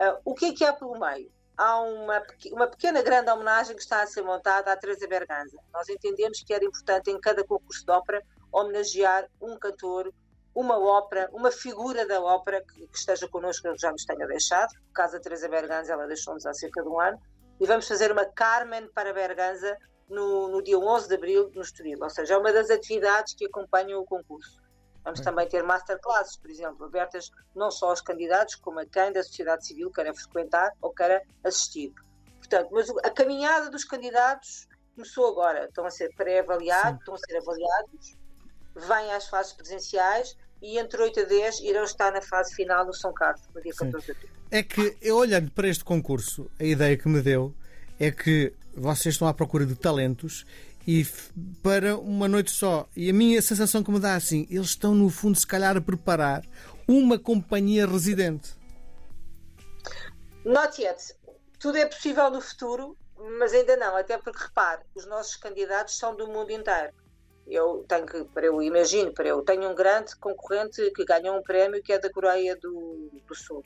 Uh, 0.00 0.20
o 0.24 0.34
que 0.34 0.46
é 0.46 0.52
que 0.52 0.64
há 0.64 0.72
pelo 0.72 0.98
meio? 0.98 1.30
Há 1.56 1.80
uma, 1.80 2.22
uma 2.50 2.66
pequena 2.66 3.00
grande 3.02 3.30
homenagem 3.30 3.76
que 3.76 3.82
está 3.82 4.02
a 4.02 4.06
ser 4.06 4.22
montada 4.22 4.72
à 4.72 4.76
Teresa 4.76 5.06
Berganza. 5.06 5.56
Nós 5.72 5.88
entendemos 5.88 6.42
que 6.42 6.52
era 6.52 6.64
importante 6.64 7.10
em 7.10 7.20
cada 7.20 7.44
concurso 7.44 7.84
de 7.86 7.92
ópera 7.92 8.20
homenagear 8.54 9.28
um 9.40 9.58
cantor 9.58 10.12
uma 10.54 10.78
ópera, 10.78 11.28
uma 11.32 11.50
figura 11.50 12.06
da 12.06 12.22
ópera 12.22 12.62
que, 12.62 12.86
que 12.86 12.96
esteja 12.96 13.28
connosco, 13.28 13.70
que 13.72 13.78
já 13.78 13.90
nos 13.90 14.04
tenha 14.04 14.26
deixado. 14.26 14.72
No 14.86 14.92
caso 14.92 15.14
da 15.14 15.20
Teresa 15.20 15.48
Berganza, 15.48 15.92
ela 15.92 16.06
deixou-nos 16.06 16.46
há 16.46 16.54
cerca 16.54 16.80
de 16.80 16.88
um 16.88 17.00
ano. 17.00 17.20
E 17.60 17.66
vamos 17.66 17.88
fazer 17.88 18.12
uma 18.12 18.24
Carmen 18.24 18.88
para 18.94 19.12
Berganza 19.12 19.76
no, 20.08 20.48
no 20.48 20.62
dia 20.62 20.78
11 20.78 21.08
de 21.08 21.14
abril 21.14 21.50
no 21.54 21.62
Estoril. 21.62 21.98
Ou 22.00 22.10
seja, 22.10 22.34
é 22.34 22.38
uma 22.38 22.52
das 22.52 22.70
atividades 22.70 23.34
que 23.34 23.46
acompanham 23.46 24.00
o 24.00 24.04
concurso. 24.04 24.62
Vamos 25.02 25.20
também 25.20 25.46
ter 25.46 25.62
masterclasses, 25.62 26.36
por 26.36 26.50
exemplo, 26.50 26.86
abertas 26.86 27.30
não 27.54 27.70
só 27.70 27.90
aos 27.90 28.00
candidatos, 28.00 28.54
como 28.54 28.80
a 28.80 28.86
quem 28.86 29.12
da 29.12 29.22
sociedade 29.22 29.66
civil 29.66 29.90
queira 29.90 30.14
frequentar 30.14 30.72
ou 30.80 30.94
queira 30.94 31.22
assistir. 31.42 31.92
Portanto, 32.38 32.70
mas 32.72 32.88
a 32.88 33.10
caminhada 33.10 33.68
dos 33.70 33.84
candidatos 33.84 34.66
começou 34.94 35.28
agora. 35.28 35.66
Estão 35.66 35.84
a 35.84 35.90
ser 35.90 36.14
pré-avaliados, 36.14 37.00
estão 37.00 37.14
a 37.14 37.18
ser 37.18 37.36
avaliados, 37.36 38.16
vêm 38.74 39.12
às 39.12 39.28
fases 39.28 39.52
presenciais 39.52 40.36
e 40.60 40.78
entre 40.78 41.00
8 41.02 41.20
a 41.20 41.24
10 41.24 41.60
irão 41.60 41.84
estar 41.84 42.12
na 42.12 42.22
fase 42.22 42.54
final 42.54 42.86
no 42.86 42.94
São 42.94 43.12
Carlos, 43.12 43.42
no 43.54 43.60
dia 43.60 43.72
14 43.72 44.06
de 44.06 44.12
abril. 44.12 44.30
É 44.50 44.62
que, 44.62 44.96
eu 45.02 45.16
olhando 45.16 45.50
para 45.50 45.68
este 45.68 45.84
concurso, 45.84 46.50
a 46.58 46.64
ideia 46.64 46.96
que 46.96 47.08
me 47.08 47.20
deu 47.20 47.54
é 47.98 48.10
que 48.10 48.52
vocês 48.74 49.14
estão 49.14 49.28
à 49.28 49.34
procura 49.34 49.66
de 49.66 49.74
talentos 49.74 50.46
e 50.86 51.06
para 51.62 51.96
uma 51.96 52.28
noite 52.28 52.50
só. 52.50 52.88
E 52.96 53.10
a 53.10 53.12
minha 53.12 53.40
sensação 53.40 53.82
que 53.82 53.90
me 53.90 54.00
dá 54.00 54.14
assim, 54.14 54.46
eles 54.50 54.68
estão 54.68 54.94
no 54.94 55.08
fundo, 55.10 55.38
se 55.38 55.46
calhar, 55.46 55.76
a 55.76 55.80
preparar 55.80 56.44
uma 56.88 57.18
companhia 57.18 57.86
residente. 57.86 58.54
Not 60.44 60.80
yet. 60.80 61.14
Tudo 61.58 61.78
é 61.78 61.86
possível 61.86 62.30
no 62.30 62.40
futuro, 62.40 62.96
mas 63.38 63.52
ainda 63.52 63.76
não. 63.76 63.96
Até 63.96 64.18
porque, 64.18 64.42
repare, 64.42 64.82
os 64.94 65.06
nossos 65.06 65.36
candidatos 65.36 65.96
são 65.96 66.14
do 66.14 66.26
mundo 66.26 66.50
inteiro 66.50 66.92
eu 67.46 67.84
tenho 67.88 68.06
que, 68.06 68.24
para 68.24 68.46
eu 68.46 68.62
imagino, 68.62 69.12
para 69.12 69.28
eu 69.28 69.42
tenho 69.42 69.70
um 69.70 69.74
grande 69.74 70.16
concorrente 70.16 70.90
que 70.92 71.04
ganhou 71.04 71.36
um 71.36 71.42
prémio 71.42 71.82
que 71.82 71.92
é 71.92 71.98
da 71.98 72.10
Coreia 72.10 72.56
do, 72.56 73.10
do 73.26 73.34
Sul. 73.34 73.62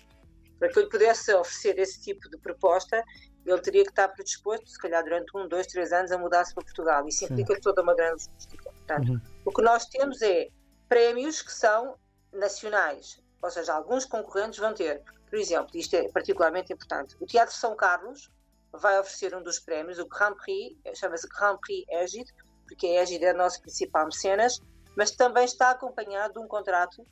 Para 0.58 0.68
que 0.68 0.78
eu 0.78 0.82
lhe 0.82 0.88
pudesse 0.88 1.32
oferecer 1.34 1.78
esse 1.78 2.00
tipo 2.00 2.28
de 2.28 2.36
proposta, 2.38 3.02
ele 3.46 3.60
teria 3.60 3.84
que 3.84 3.90
estar 3.90 4.08
predisposto, 4.08 4.68
se 4.68 4.78
calhar 4.78 5.02
durante 5.04 5.36
um, 5.36 5.46
dois, 5.46 5.66
três 5.68 5.92
anos, 5.92 6.10
a 6.10 6.18
mudar-se 6.18 6.52
para 6.54 6.64
Portugal. 6.64 7.06
Isso 7.06 7.24
implica 7.24 7.54
Sim. 7.54 7.60
toda 7.60 7.82
uma 7.82 7.94
grande 7.94 8.24
logística. 8.24 8.64
Portanto, 8.64 9.12
uhum. 9.12 9.20
o 9.44 9.52
que 9.52 9.62
nós 9.62 9.86
temos 9.86 10.20
é 10.20 10.48
prémios 10.88 11.42
que 11.42 11.52
são 11.52 11.96
nacionais, 12.32 13.22
ou 13.42 13.50
seja, 13.50 13.72
alguns 13.74 14.04
concorrentes 14.04 14.58
vão 14.58 14.74
ter. 14.74 15.02
Por 15.28 15.38
exemplo, 15.38 15.70
isto 15.74 15.94
é 15.94 16.08
particularmente 16.08 16.72
importante, 16.72 17.16
o 17.20 17.26
Teatro 17.26 17.54
São 17.54 17.76
Carlos 17.76 18.30
vai 18.72 18.98
oferecer 18.98 19.34
um 19.34 19.42
dos 19.42 19.58
prémios, 19.58 19.98
o 19.98 20.06
Grand 20.06 20.34
Prix, 20.34 20.76
chama-se 20.94 21.28
Grand 21.28 21.58
Prix 21.58 21.84
Égide, 21.88 22.32
porque 22.68 22.86
a 22.86 23.02
Égide 23.02 23.24
é 23.24 23.30
a 23.30 23.34
nossa 23.34 23.60
principal 23.60 24.04
mecenas, 24.04 24.60
mas 24.94 25.10
também 25.10 25.44
está 25.44 25.70
acompanhado 25.70 26.34
de 26.34 26.38
um 26.40 26.46
contrato 26.46 27.04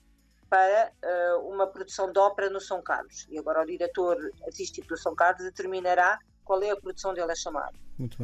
para 0.49 0.93
uh, 1.03 1.49
uma 1.49 1.67
produção 1.67 2.13
de 2.13 2.19
ópera 2.19 2.51
no 2.51 2.61
São 2.61 2.81
Carlos. 2.83 3.27
E 3.29 3.39
agora 3.39 3.63
o 3.63 3.67
diretor 3.67 4.17
artístico 4.45 4.87
do 4.89 4.97
São 4.97 5.15
Carlos 5.15 5.43
determinará 5.43 6.19
qual 6.45 6.63
é 6.63 6.71
a 6.71 6.77
produção 6.77 7.13
dele 7.13 7.33
a 7.33 7.35
chamar. 7.35 7.73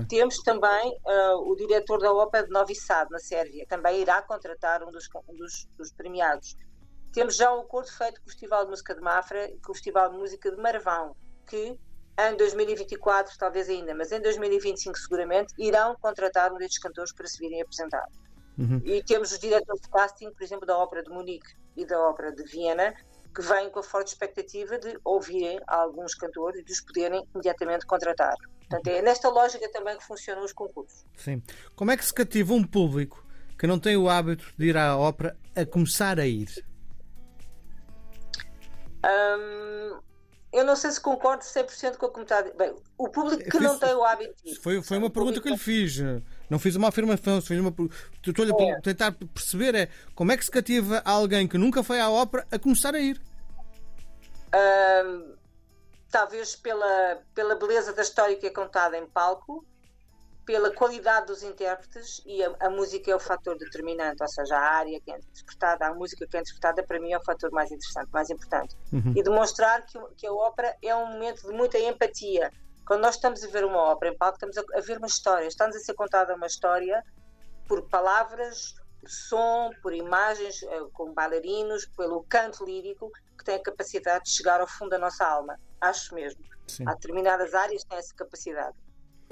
Temos 0.09 0.39
também 0.43 0.97
uh, 1.05 1.51
o 1.51 1.57
diretor 1.57 1.99
da 1.99 2.13
ópera 2.13 2.47
de 2.47 2.53
Novi 2.53 2.75
Sad, 2.75 3.11
na 3.11 3.19
Sérvia, 3.19 3.67
também 3.67 4.01
irá 4.01 4.23
contratar 4.23 4.83
um 4.85 4.91
dos, 4.91 5.09
um 5.29 5.35
dos, 5.35 5.67
dos 5.77 5.93
premiados. 5.93 6.55
Temos 7.13 7.37
já 7.37 7.53
um 7.53 7.61
acordo 7.61 7.91
feito 7.91 8.21
com 8.21 8.27
o 8.27 8.31
Festival 8.31 8.65
de 8.65 8.71
Música 8.71 8.95
de 8.95 9.01
Mafra 9.01 9.51
e 9.51 9.59
com 9.61 9.73
o 9.73 9.75
Festival 9.75 10.11
de 10.11 10.19
Música 10.19 10.51
de 10.51 10.61
Marvão, 10.61 11.17
que 11.47 11.79
em 12.19 12.37
2024 12.37 13.37
talvez 13.39 13.69
ainda, 13.69 13.95
mas 13.95 14.13
em 14.13 14.21
2025 14.21 14.99
seguramente, 14.99 15.55
irão 15.59 15.97
contratar 16.01 16.53
um 16.53 16.59
destes 16.59 16.79
cantores 16.79 17.13
para 17.13 17.27
se 17.27 17.39
virem 17.39 17.63
apresentar. 17.63 18.07
Uhum. 18.59 18.81
E 18.85 19.03
temos 19.03 19.33
os 19.33 19.39
diretores 19.39 19.81
de 19.81 19.89
casting, 19.89 20.31
por 20.31 20.43
exemplo, 20.43 20.67
da 20.67 20.77
Ópera 20.77 21.03
de 21.03 21.11
Munique 21.11 21.55
e 21.77 21.87
da 21.87 21.99
Ópera 22.01 22.33
de 22.33 22.43
Viena, 22.45 22.95
que 23.35 23.41
vêm 23.41 23.71
com 23.71 23.81
a 23.81 23.83
forte 23.83 24.09
expectativa 24.09 24.79
de 24.79 24.99
ouvirem 25.05 25.59
alguns 25.67 26.15
cantores 26.15 26.61
e 26.61 26.65
de 26.65 26.73
os 26.73 26.81
poderem 26.83 27.27
imediatamente 27.35 27.87
contratar. 27.87 28.35
Portanto, 28.61 28.87
é 28.89 29.03
nesta 29.03 29.29
lógica 29.29 29.71
também 29.71 29.97
que 29.97 30.05
funcionam 30.05 30.45
os 30.45 30.53
concursos. 30.53 31.05
Sim. 31.17 31.43
Como 31.75 31.91
é 31.91 31.97
que 31.97 32.05
se 32.05 32.13
cativa 32.13 32.53
um 32.53 32.63
público 32.63 33.27
que 33.59 33.67
não 33.67 33.79
tem 33.79 33.97
o 33.97 34.09
hábito 34.09 34.53
de 34.59 34.67
ir 34.67 34.77
à 34.77 34.97
ópera 34.97 35.37
a 35.57 35.65
começar 35.65 36.21
a 36.21 36.27
ir? 36.27 36.49
Um, 39.05 40.01
eu 40.53 40.65
não 40.65 40.77
sei 40.77 40.91
se 40.91 41.01
concordo 41.01 41.43
100% 41.43 41.97
com 41.97 42.07
o 42.07 42.11
comentário. 42.11 42.53
Bem, 42.55 42.75
o 42.99 43.09
público 43.09 43.43
que 43.43 43.59
não 43.59 43.79
tem 43.79 43.95
o 43.95 44.05
hábito. 44.05 44.35
Foi, 44.61 44.83
foi 44.83 44.99
uma 44.99 45.09
pergunta 45.09 45.41
que 45.41 45.49
eu 45.49 45.53
lhe 45.53 45.59
fiz. 45.59 45.99
Não 46.51 46.59
fiz 46.59 46.77
uma 46.77 46.89
afirmação. 46.89 47.41
Fiz 47.41 47.59
uma... 47.59 47.75
Estou-lhe 48.27 48.53
a 48.53 48.77
é. 48.77 48.81
tentar 48.81 49.13
perceber 49.13 49.75
é 49.75 49.89
como 50.15 50.31
é 50.31 50.37
que 50.37 50.45
se 50.45 50.51
cativa 50.51 51.01
alguém 51.07 51.49
que 51.49 51.57
nunca 51.57 51.83
foi 51.83 52.01
à 52.01 52.11
ópera 52.11 52.47
a 52.51 52.59
começar 52.59 52.95
a 52.95 53.01
ir. 53.01 53.19
Talvez 56.11 56.55
pela, 56.55 57.23
pela 57.35 57.55
beleza 57.55 57.95
da 57.95 58.03
história 58.03 58.37
que 58.37 58.47
é 58.47 58.51
contada 58.51 58.99
em 58.99 59.07
palco, 59.07 59.65
pela 60.45 60.75
qualidade 60.75 61.27
dos 61.27 61.43
intérpretes 61.43 62.21
e 62.27 62.43
a, 62.43 62.55
a, 62.61 62.71
música 62.71 63.11
é 63.11 63.15
o 63.15 63.21
fator 63.21 63.57
determinante, 63.57 64.23
ou 64.23 64.29
seja, 64.29 64.57
a 64.57 64.61
área 64.61 65.01
que 65.01 65.11
é 65.11 65.17
interpretada, 65.17 65.87
a 65.87 65.95
música 65.95 66.27
que 66.27 66.37
é 66.37 66.41
interpretada 66.41 66.83
para 66.83 67.01
mim 67.01 67.13
é 67.13 67.19
o 67.19 67.25
fator 67.25 67.51
mais 67.53 67.71
interessante, 67.71 68.09
mais 68.13 68.29
importante. 68.31 68.77
Uhum. 68.93 69.15
E 69.17 69.23
demonstrar 69.23 69.87
que, 69.87 69.99
que 70.17 70.27
a 70.27 70.33
ópera 70.33 70.77
é 70.83 70.95
um 70.95 71.07
momento 71.07 71.47
de 71.47 71.53
muita 71.53 71.79
empatia. 71.79 72.51
Quando 72.87 73.03
nós 73.03 73.15
estamos 73.15 73.43
a 73.45 73.49
ver 73.49 73.65
uma 73.65 73.79
ópera 73.79 74.13
em 74.13 74.17
palco, 74.17 74.37
estamos 74.37 74.59
a, 74.59 74.79
a 74.79 74.81
ver 74.81 74.99
uma 74.99 75.07
história, 75.07 75.47
está-nos 75.47 75.77
a 75.77 75.81
ser 75.81 75.95
contada 75.95 76.35
uma 76.35 76.47
história 76.47 77.05
por 77.69 77.89
palavras, 77.89 78.75
por 79.01 79.09
som, 79.09 79.71
por 79.81 79.95
imagens, 79.95 80.63
eh, 80.63 80.81
com 80.93 81.13
bailarinos, 81.13 81.87
pelo 81.97 82.25
canto 82.25 82.65
lírico, 82.65 83.11
que 83.39 83.45
tem 83.45 83.55
a 83.55 83.63
capacidade 83.63 84.25
de 84.25 84.31
chegar 84.31 84.61
ao 84.61 84.67
fundo 84.67 84.91
da 84.91 84.99
nossa 84.99 85.25
alma. 85.25 85.59
Acho 85.81 86.15
mesmo. 86.15 86.43
Sim. 86.67 86.85
Há 86.87 86.95
determinadas 86.95 87.55
áreas 87.55 87.83
que 87.83 87.89
têm 87.89 87.99
essa 87.99 88.15
capacidade. 88.15 88.77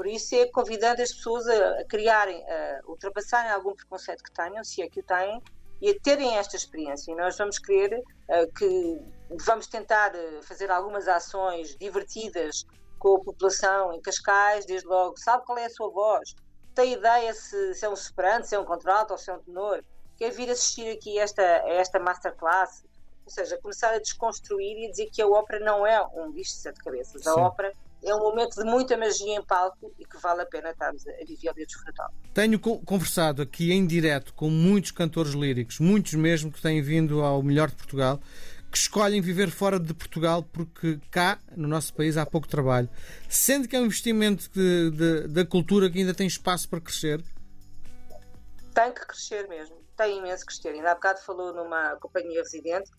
Por 0.01 0.07
isso 0.07 0.35
é 0.35 0.47
convidando 0.47 1.03
as 1.03 1.13
pessoas 1.13 1.47
a, 1.47 1.81
a 1.81 1.85
criarem, 1.85 2.43
a 2.49 2.81
ultrapassarem 2.89 3.51
algum 3.51 3.75
preconceito 3.75 4.25
que 4.25 4.33
tenham, 4.33 4.65
se 4.65 4.81
é 4.81 4.89
que 4.89 5.01
o 5.01 5.03
têm, 5.03 5.43
e 5.79 5.91
a 5.91 6.01
terem 6.01 6.39
esta 6.39 6.57
experiência. 6.57 7.13
E 7.13 7.15
nós 7.15 7.37
vamos 7.37 7.59
querer 7.59 7.99
uh, 7.99 8.51
que 8.57 8.99
vamos 9.45 9.67
tentar 9.67 10.15
uh, 10.15 10.43
fazer 10.43 10.71
algumas 10.71 11.07
ações 11.07 11.77
divertidas 11.77 12.65
com 12.99 13.17
a 13.17 13.21
população 13.21 13.93
em 13.93 14.01
Cascais, 14.01 14.65
desde 14.65 14.89
logo, 14.89 15.19
sabe 15.19 15.45
qual 15.45 15.59
é 15.59 15.67
a 15.67 15.71
sua 15.71 15.91
voz? 15.91 16.35
Tem 16.75 16.95
ideia 16.95 17.35
se, 17.35 17.75
se 17.75 17.85
é 17.85 17.91
um 17.91 17.95
soprano, 17.95 18.43
se 18.43 18.55
é 18.55 18.59
um 18.59 18.65
contralto 18.65 19.13
ou 19.13 19.19
se 19.19 19.31
é 19.31 19.35
um 19.35 19.41
tenor? 19.41 19.85
Quer 20.17 20.31
vir 20.31 20.49
assistir 20.49 20.91
aqui 20.91 21.19
a 21.19 21.25
esta, 21.25 21.43
a 21.43 21.75
esta 21.75 22.01
masterclass? 22.01 22.87
Ou 23.27 23.31
seja, 23.31 23.59
começar 23.59 23.93
a 23.93 23.99
desconstruir 23.99 24.79
e 24.79 24.87
a 24.87 24.91
dizer 24.93 25.11
que 25.11 25.21
a 25.21 25.29
ópera 25.29 25.63
não 25.63 25.87
é 25.87 26.03
um 26.15 26.33
bicho 26.33 26.53
de 26.53 26.61
sete 26.63 26.83
cabeças. 26.83 27.27
A 27.27 27.35
Sim. 27.35 27.41
ópera 27.43 27.75
é 28.03 28.15
um 28.15 28.19
momento 28.19 28.55
de 28.57 28.65
muita 28.65 28.97
magia 28.97 29.37
em 29.37 29.43
palco 29.43 29.93
e 29.99 30.05
que 30.05 30.17
vale 30.19 30.43
a 30.43 30.47
pena 30.47 30.71
estarmos 30.71 31.07
a 31.07 31.13
viver 31.25 31.53
e 31.57 31.63
a 31.63 31.67
desfrutar. 31.67 32.11
Tenho 32.33 32.59
conversado 32.59 33.43
aqui 33.43 33.73
em 33.73 33.87
direto 33.87 34.33
com 34.35 34.49
muitos 34.49 34.91
cantores 34.91 35.33
líricos, 35.33 35.79
muitos 35.79 36.15
mesmo 36.15 36.51
que 36.51 36.61
têm 36.61 36.81
vindo 36.81 37.23
ao 37.23 37.43
melhor 37.43 37.69
de 37.69 37.77
Portugal, 37.77 38.21
que 38.71 38.79
escolhem 38.79 39.21
viver 39.21 39.51
fora 39.51 39.79
de 39.79 39.93
Portugal 39.93 40.43
porque 40.43 40.99
cá, 41.11 41.39
no 41.57 41.69
nosso 41.69 41.93
país, 41.93 42.17
há 42.17 42.25
pouco 42.25 42.49
trabalho. 42.49 42.89
Sendo 43.29 43.69
que 43.69 43.77
é 43.77 43.81
um 43.81 43.87
investimento 43.87 44.49
de, 44.51 44.91
de, 44.91 45.29
da 45.29 45.45
cultura 45.45 45.91
que 45.91 45.99
ainda 45.99 46.15
tem 46.15 46.27
espaço 46.27 46.69
para 46.69 46.81
crescer? 46.81 47.23
Tem 48.73 48.93
que 48.93 49.05
crescer 49.07 49.49
mesmo, 49.49 49.77
tem 49.97 50.19
imenso 50.19 50.47
que 50.47 50.55
crescer. 50.55 50.69
Ainda 50.69 50.93
há 50.93 50.95
bocado 50.95 51.21
falou 51.21 51.53
numa 51.53 51.97
companhia 51.97 52.41
residente 52.41 52.91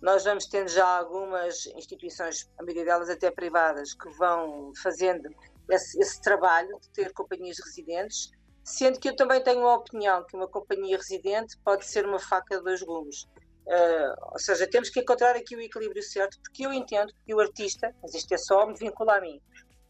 nós 0.00 0.24
vamos 0.24 0.46
tendo 0.46 0.68
já 0.68 0.86
algumas 0.86 1.66
instituições, 1.66 2.48
a 2.58 2.62
maioria 2.62 2.84
delas 2.84 3.10
até 3.10 3.30
privadas, 3.30 3.94
que 3.94 4.08
vão 4.10 4.72
fazendo 4.82 5.28
esse, 5.70 5.98
esse 6.00 6.20
trabalho 6.20 6.78
de 6.80 6.88
ter 6.90 7.12
companhias 7.12 7.58
residentes, 7.64 8.30
sendo 8.64 9.00
que 9.00 9.08
eu 9.08 9.16
também 9.16 9.42
tenho 9.42 9.66
a 9.66 9.76
opinião 9.76 10.24
que 10.24 10.36
uma 10.36 10.48
companhia 10.48 10.96
residente 10.96 11.56
pode 11.64 11.84
ser 11.84 12.06
uma 12.06 12.18
faca 12.18 12.58
de 12.58 12.62
dois 12.62 12.82
gumes. 12.82 13.24
Uh, 13.66 14.32
ou 14.32 14.38
seja, 14.38 14.66
temos 14.66 14.88
que 14.88 15.00
encontrar 15.00 15.36
aqui 15.36 15.54
o 15.54 15.60
equilíbrio 15.60 16.02
certo, 16.02 16.38
porque 16.42 16.64
eu 16.64 16.72
entendo 16.72 17.12
que 17.26 17.34
o 17.34 17.40
artista, 17.40 17.94
mas 18.00 18.14
isto 18.14 18.32
é 18.32 18.38
só 18.38 18.66
me 18.66 18.74
vincula 18.74 19.16
a 19.16 19.20
mim, 19.20 19.40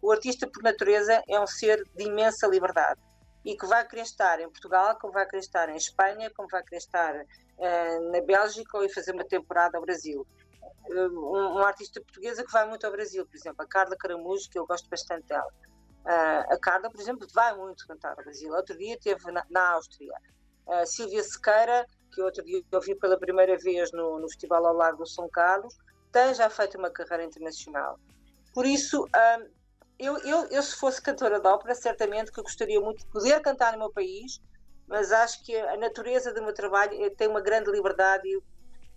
o 0.03 0.11
artista 0.11 0.49
por 0.49 0.63
natureza 0.63 1.23
é 1.29 1.41
um 1.41 1.47
ser 1.47 1.85
de 1.95 2.05
imensa 2.05 2.47
liberdade 2.47 3.01
e 3.49 3.57
que 3.57 3.67
vai 3.67 3.83
querer 3.89 4.03
estar 4.03 4.39
em 4.41 4.51
Portugal, 4.51 4.99
como 5.01 5.11
vai 5.11 5.25
querer 5.25 5.41
estar 5.41 5.71
em 5.71 5.77
Espanha, 5.77 6.31
como 6.37 6.47
vai 6.51 6.63
querer 6.63 6.77
estar 6.77 7.15
uh, 7.15 8.13
na 8.13 8.21
Bélgica 8.21 8.77
ou 8.77 8.85
ir 8.85 8.93
fazer 8.93 9.13
uma 9.13 9.25
temporada 9.25 9.79
ao 9.79 9.83
Brasil. 9.83 10.27
Uh, 10.87 11.35
um, 11.35 11.53
uma 11.53 11.69
artista 11.69 11.99
portuguesa 11.99 12.45
que 12.45 12.53
vai 12.53 12.69
muito 12.69 12.85
ao 12.85 12.93
Brasil, 12.93 13.25
por 13.25 13.35
exemplo, 13.35 13.63
a 13.63 13.67
Carla 13.67 13.97
Caramujo, 13.97 14.51
que 14.51 14.59
eu 14.59 14.67
gosto 14.67 14.87
bastante 14.91 15.27
dela. 15.29 15.51
Uh, 16.05 16.53
a 16.53 16.59
Carla, 16.61 16.91
por 16.91 17.01
exemplo, 17.01 17.27
vai 17.33 17.57
muito 17.57 17.87
cantar 17.87 18.11
ao 18.11 18.17
Brasil. 18.17 18.53
Outro 18.53 18.77
dia 18.77 18.97
esteve 18.97 19.33
na, 19.33 19.43
na 19.49 19.71
Áustria. 19.71 20.13
A 20.69 20.85
Silvia 20.85 21.23
Sequeira, 21.23 21.87
que 22.13 22.21
outro 22.21 22.45
dia 22.45 22.63
eu 22.71 22.81
vi 22.83 22.95
pela 22.97 23.19
primeira 23.19 23.57
vez 23.57 23.91
no, 23.93 24.19
no 24.19 24.29
Festival 24.29 24.67
ao 24.67 24.75
Largo 24.75 25.05
do 25.05 25.09
São 25.09 25.27
Carlos, 25.31 25.75
tem 26.13 26.35
já 26.35 26.51
feito 26.51 26.77
uma 26.77 26.91
carreira 26.91 27.25
internacional. 27.25 27.99
Por 28.53 28.67
isso, 28.67 29.07
eu, 29.99 30.19
eu, 30.19 30.47
eu, 30.49 30.63
se 30.63 30.77
fosse 30.77 31.03
cantora 31.03 31.41
de 31.41 31.47
ópera, 31.47 31.75
certamente 31.75 32.31
que 32.31 32.39
eu 32.39 32.45
gostaria 32.45 32.81
muito 32.81 33.01
de 33.01 33.07
poder 33.07 33.41
cantar 33.41 33.73
no 33.73 33.79
meu 33.79 33.91
país, 33.91 34.41
mas 34.87 35.13
acho 35.13 35.45
que 35.45 35.55
a 35.57 35.77
natureza 35.77 36.33
do 36.33 36.43
meu 36.43 36.55
trabalho 36.55 37.05
é, 37.05 37.11
tem 37.11 37.29
uma 37.29 37.41
grande 37.41 37.71
liberdade 37.71 38.27
e, 38.27 38.41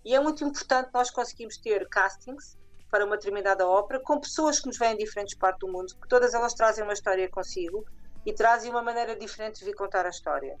e 0.04 0.14
é 0.14 0.20
muito 0.20 0.44
importante 0.44 0.90
nós 0.92 1.10
conseguirmos 1.10 1.58
ter 1.58 1.88
castings 1.88 2.56
para 2.90 3.04
uma 3.04 3.16
determinada 3.16 3.66
ópera 3.66 3.98
com 4.00 4.20
pessoas 4.20 4.60
que 4.60 4.66
nos 4.66 4.78
vêm 4.78 4.96
de 4.96 5.04
diferentes 5.04 5.34
partes 5.34 5.60
do 5.60 5.72
mundo, 5.72 5.94
porque 5.94 6.08
todas 6.08 6.34
elas 6.34 6.54
trazem 6.54 6.84
uma 6.84 6.92
história 6.92 7.28
consigo 7.28 7.84
e 8.24 8.32
trazem 8.32 8.70
uma 8.70 8.82
maneira 8.82 9.16
diferente 9.16 9.58
de 9.58 9.64
vir 9.64 9.74
contar 9.74 10.06
a 10.06 10.10
história. 10.10 10.56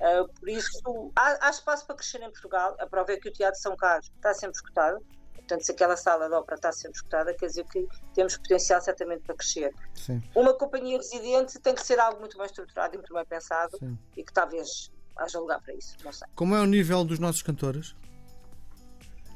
Uh, 0.00 0.28
por 0.32 0.48
isso, 0.48 1.12
há, 1.14 1.46
há, 1.46 1.50
espaço 1.50 1.86
para 1.86 1.96
crescer 1.96 2.22
em 2.22 2.30
Portugal. 2.30 2.74
A 2.78 2.86
prova 2.86 3.12
é 3.12 3.16
que 3.16 3.28
o 3.28 3.32
Teatro 3.32 3.60
São 3.60 3.76
Carlos 3.76 4.10
está 4.16 4.32
sempre 4.32 4.56
escutado. 4.56 5.04
Portanto, 5.42 5.62
se 5.64 5.72
aquela 5.72 5.96
sala 5.96 6.28
de 6.28 6.34
ópera 6.34 6.56
está 6.56 6.72
sendo 6.72 6.94
escutada, 6.94 7.34
quer 7.34 7.46
dizer 7.46 7.64
que 7.66 7.86
temos 8.14 8.36
potencial 8.36 8.80
certamente 8.80 9.22
para 9.22 9.34
crescer. 9.34 9.74
Sim. 9.94 10.22
Uma 10.34 10.54
companhia 10.54 10.96
residente 10.96 11.58
tem 11.58 11.74
que 11.74 11.84
ser 11.84 11.98
algo 11.98 12.20
muito 12.20 12.38
mais 12.38 12.50
estruturado 12.50 12.94
e 12.94 12.98
muito 12.98 13.12
bem 13.12 13.24
pensado 13.24 13.76
Sim. 13.78 13.98
e 14.16 14.22
que 14.22 14.32
talvez 14.32 14.90
haja 15.16 15.38
lugar 15.38 15.60
para 15.60 15.74
isso. 15.74 15.96
Não 16.04 16.12
sei. 16.12 16.28
Como 16.34 16.54
é 16.54 16.60
o 16.60 16.66
nível 16.66 17.04
dos 17.04 17.18
nossos 17.18 17.42
cantores? 17.42 17.94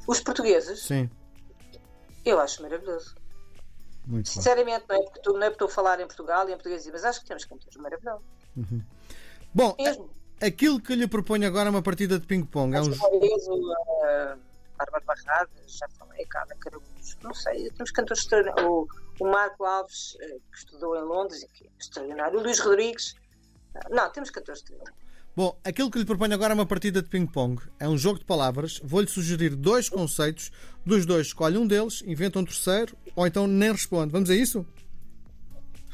Os 0.06 0.20
portugueses? 0.20 0.82
Sim. 0.84 1.10
Eu 2.24 2.40
acho 2.40 2.62
maravilhoso. 2.62 3.14
Muito 4.06 4.28
Sinceramente, 4.28 4.84
não 4.88 4.96
é, 4.96 5.02
porque 5.02 5.28
não 5.28 5.42
é 5.42 5.50
porque 5.50 5.64
estou 5.64 5.68
a 5.68 5.70
falar 5.70 6.00
em 6.00 6.06
Portugal 6.06 6.48
e 6.48 6.52
em 6.52 6.54
português, 6.54 6.86
mas 6.86 7.04
acho 7.04 7.20
que 7.20 7.26
temos 7.26 7.44
cantores 7.44 7.76
maravilhosos. 7.76 8.24
Uhum. 8.56 8.80
Bom, 9.52 9.74
Mesmo. 9.78 10.08
aquilo 10.40 10.80
que 10.80 10.94
lhe 10.94 11.08
proponho 11.08 11.46
agora 11.46 11.68
é 11.68 11.70
uma 11.70 11.82
partida 11.82 12.18
de 12.18 12.26
ping-pong. 12.26 12.76
É 12.76 12.80
um... 12.80 12.90
Uh, 12.92 14.38
Bárbara 14.76 15.04
Barradas, 15.04 15.78
já 15.78 15.88
falei, 15.98 16.24
Carla 16.26 16.54
Carabujo, 16.60 17.16
não 17.22 17.34
sei, 17.34 17.70
temos 17.70 17.90
cantores 17.90 18.22
extraordinários. 18.22 18.66
O, 18.66 18.88
o 19.20 19.30
Marco 19.30 19.64
Alves, 19.64 20.16
eh, 20.20 20.38
que 20.52 20.58
estudou 20.58 20.96
em 20.96 21.02
Londres, 21.02 21.46
que 21.52 21.64
é 21.64 21.70
extraordinário. 21.78 22.38
O 22.38 22.42
Luís 22.42 22.58
Rodrigues, 22.60 23.14
eh, 23.74 23.80
não, 23.90 24.10
temos 24.10 24.30
cantores 24.30 24.60
extraordinários. 24.60 25.06
Bom, 25.36 25.54
aquilo 25.62 25.90
que 25.90 25.98
lhe 25.98 26.06
proponho 26.06 26.32
agora 26.32 26.54
é 26.54 26.54
uma 26.54 26.64
partida 26.64 27.02
de 27.02 27.10
ping-pong. 27.10 27.62
É 27.78 27.86
um 27.86 27.98
jogo 27.98 28.18
de 28.18 28.24
palavras. 28.24 28.80
Vou-lhe 28.82 29.06
sugerir 29.06 29.54
dois 29.54 29.86
conceitos. 29.86 30.50
Dos 30.84 31.04
dois, 31.04 31.26
escolhe 31.26 31.58
um 31.58 31.66
deles, 31.66 32.02
inventa 32.06 32.38
um 32.38 32.44
terceiro, 32.44 32.96
ou 33.14 33.26
então 33.26 33.46
nem 33.46 33.70
responde. 33.70 34.12
Vamos 34.12 34.30
a 34.30 34.34
isso? 34.34 34.64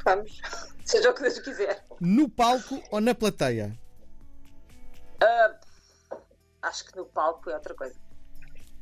Vamos. 0.05 0.39
Seja 0.85 1.09
o 1.09 1.13
que 1.13 1.23
Deus 1.23 1.39
quiser. 1.39 1.85
No 1.99 2.29
palco 2.29 2.81
ou 2.89 3.01
na 3.01 3.13
plateia? 3.13 3.77
Uh, 5.21 6.15
acho 6.61 6.85
que 6.85 6.95
no 6.95 7.05
palco 7.05 7.49
é 7.49 7.55
outra 7.55 7.73
coisa. 7.73 7.95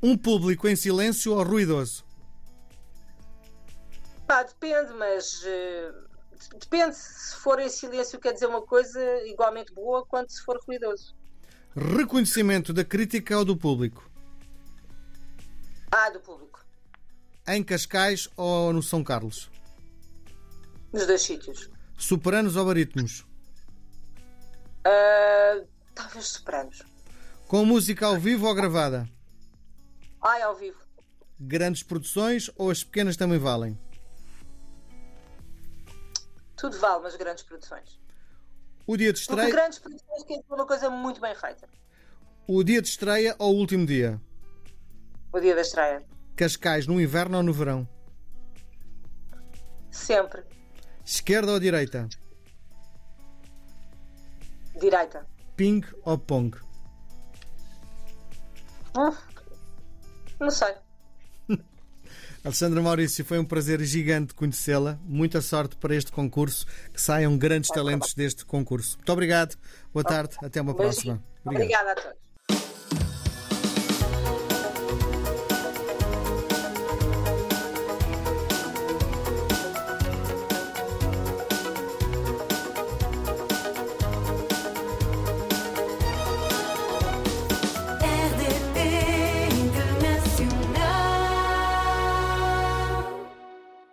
Um 0.03 0.17
público 0.17 0.67
em 0.67 0.75
silêncio 0.75 1.33
ou 1.33 1.43
ruidoso? 1.43 2.03
Pá, 4.27 4.43
depende, 4.43 4.93
mas 4.93 5.43
uh, 5.43 6.57
depende. 6.57 6.95
Se 6.95 7.35
for 7.35 7.59
em 7.59 7.69
silêncio, 7.69 8.19
quer 8.19 8.33
dizer 8.33 8.47
uma 8.47 8.61
coisa 8.61 8.99
igualmente 9.27 9.71
boa 9.73 10.05
quanto 10.05 10.31
se 10.31 10.41
for 10.43 10.59
ruidoso. 10.65 11.15
Reconhecimento 11.75 12.73
da 12.73 12.83
crítica 12.83 13.37
ou 13.37 13.45
do 13.45 13.55
público? 13.55 14.09
Ah, 15.91 16.09
do 16.09 16.19
público. 16.19 16.65
Em 17.47 17.63
Cascais 17.63 18.27
ou 18.35 18.73
no 18.73 18.81
São 18.81 19.03
Carlos? 19.03 19.51
Nos 20.91 21.05
dois 21.05 21.21
sítios. 21.21 21.69
Superanos 21.97 22.55
ou 22.55 22.65
barítonos? 22.65 23.25
Uh, 24.85 25.67
talvez 25.93 26.27
superanos. 26.27 26.81
Com 27.47 27.65
música 27.65 28.07
ao 28.07 28.19
vivo 28.19 28.47
ou 28.47 28.55
gravada? 28.55 29.07
Ai, 30.21 30.41
ao 30.41 30.55
vivo. 30.55 30.79
Grandes 31.39 31.81
produções 31.81 32.51
ou 32.55 32.69
as 32.69 32.83
pequenas 32.83 33.17
também 33.17 33.39
valem? 33.39 33.79
Tudo 36.55 36.77
vale, 36.77 37.01
mas 37.03 37.15
grandes 37.15 37.43
produções. 37.43 37.99
O 38.85 38.95
dia 38.95 39.11
de 39.11 39.19
estreia. 39.19 39.43
Porque 39.43 39.55
grandes 39.55 39.79
produções 39.79 40.23
quer 40.23 40.39
dizer 40.39 40.53
uma 40.53 40.67
coisa 40.67 40.89
muito 40.89 41.19
bem 41.19 41.33
feita. 41.33 41.67
O 42.47 42.63
dia 42.63 42.81
de 42.81 42.87
estreia 42.87 43.35
ou 43.39 43.55
o 43.55 43.57
último 43.57 43.85
dia? 43.85 44.21
O 45.33 45.39
dia 45.39 45.55
da 45.55 45.61
estreia. 45.61 46.05
Cascais 46.35 46.85
no 46.85 47.01
inverno 47.01 47.37
ou 47.37 47.43
no 47.43 47.53
verão? 47.53 47.87
Sempre. 49.89 50.43
Esquerda 51.03 51.51
ou 51.51 51.59
direita? 51.59 52.07
Direita. 54.79 55.25
Ping 55.55 55.81
ou 56.03 56.17
pong? 56.17 56.57
Hum. 58.97 59.15
Não 60.41 60.49
sei. 60.49 60.73
Alexandra 62.43 62.81
Maurício, 62.81 63.23
foi 63.23 63.37
um 63.37 63.45
prazer 63.45 63.79
gigante 63.83 64.33
conhecê-la. 64.33 64.97
Muita 65.03 65.39
sorte 65.39 65.75
para 65.75 65.95
este 65.95 66.11
concurso, 66.11 66.65
que 66.91 66.99
saiam 66.99 67.37
grandes 67.37 67.69
talentos 67.69 68.15
deste 68.15 68.43
concurso. 68.43 68.97
Muito 68.97 69.11
obrigado, 69.13 69.55
boa 69.93 70.03
tarde, 70.03 70.35
até 70.43 70.59
uma 70.59 70.73
próxima. 70.73 71.23
Obrigada 71.45 71.91
a 71.91 71.95
todos. 71.95 72.30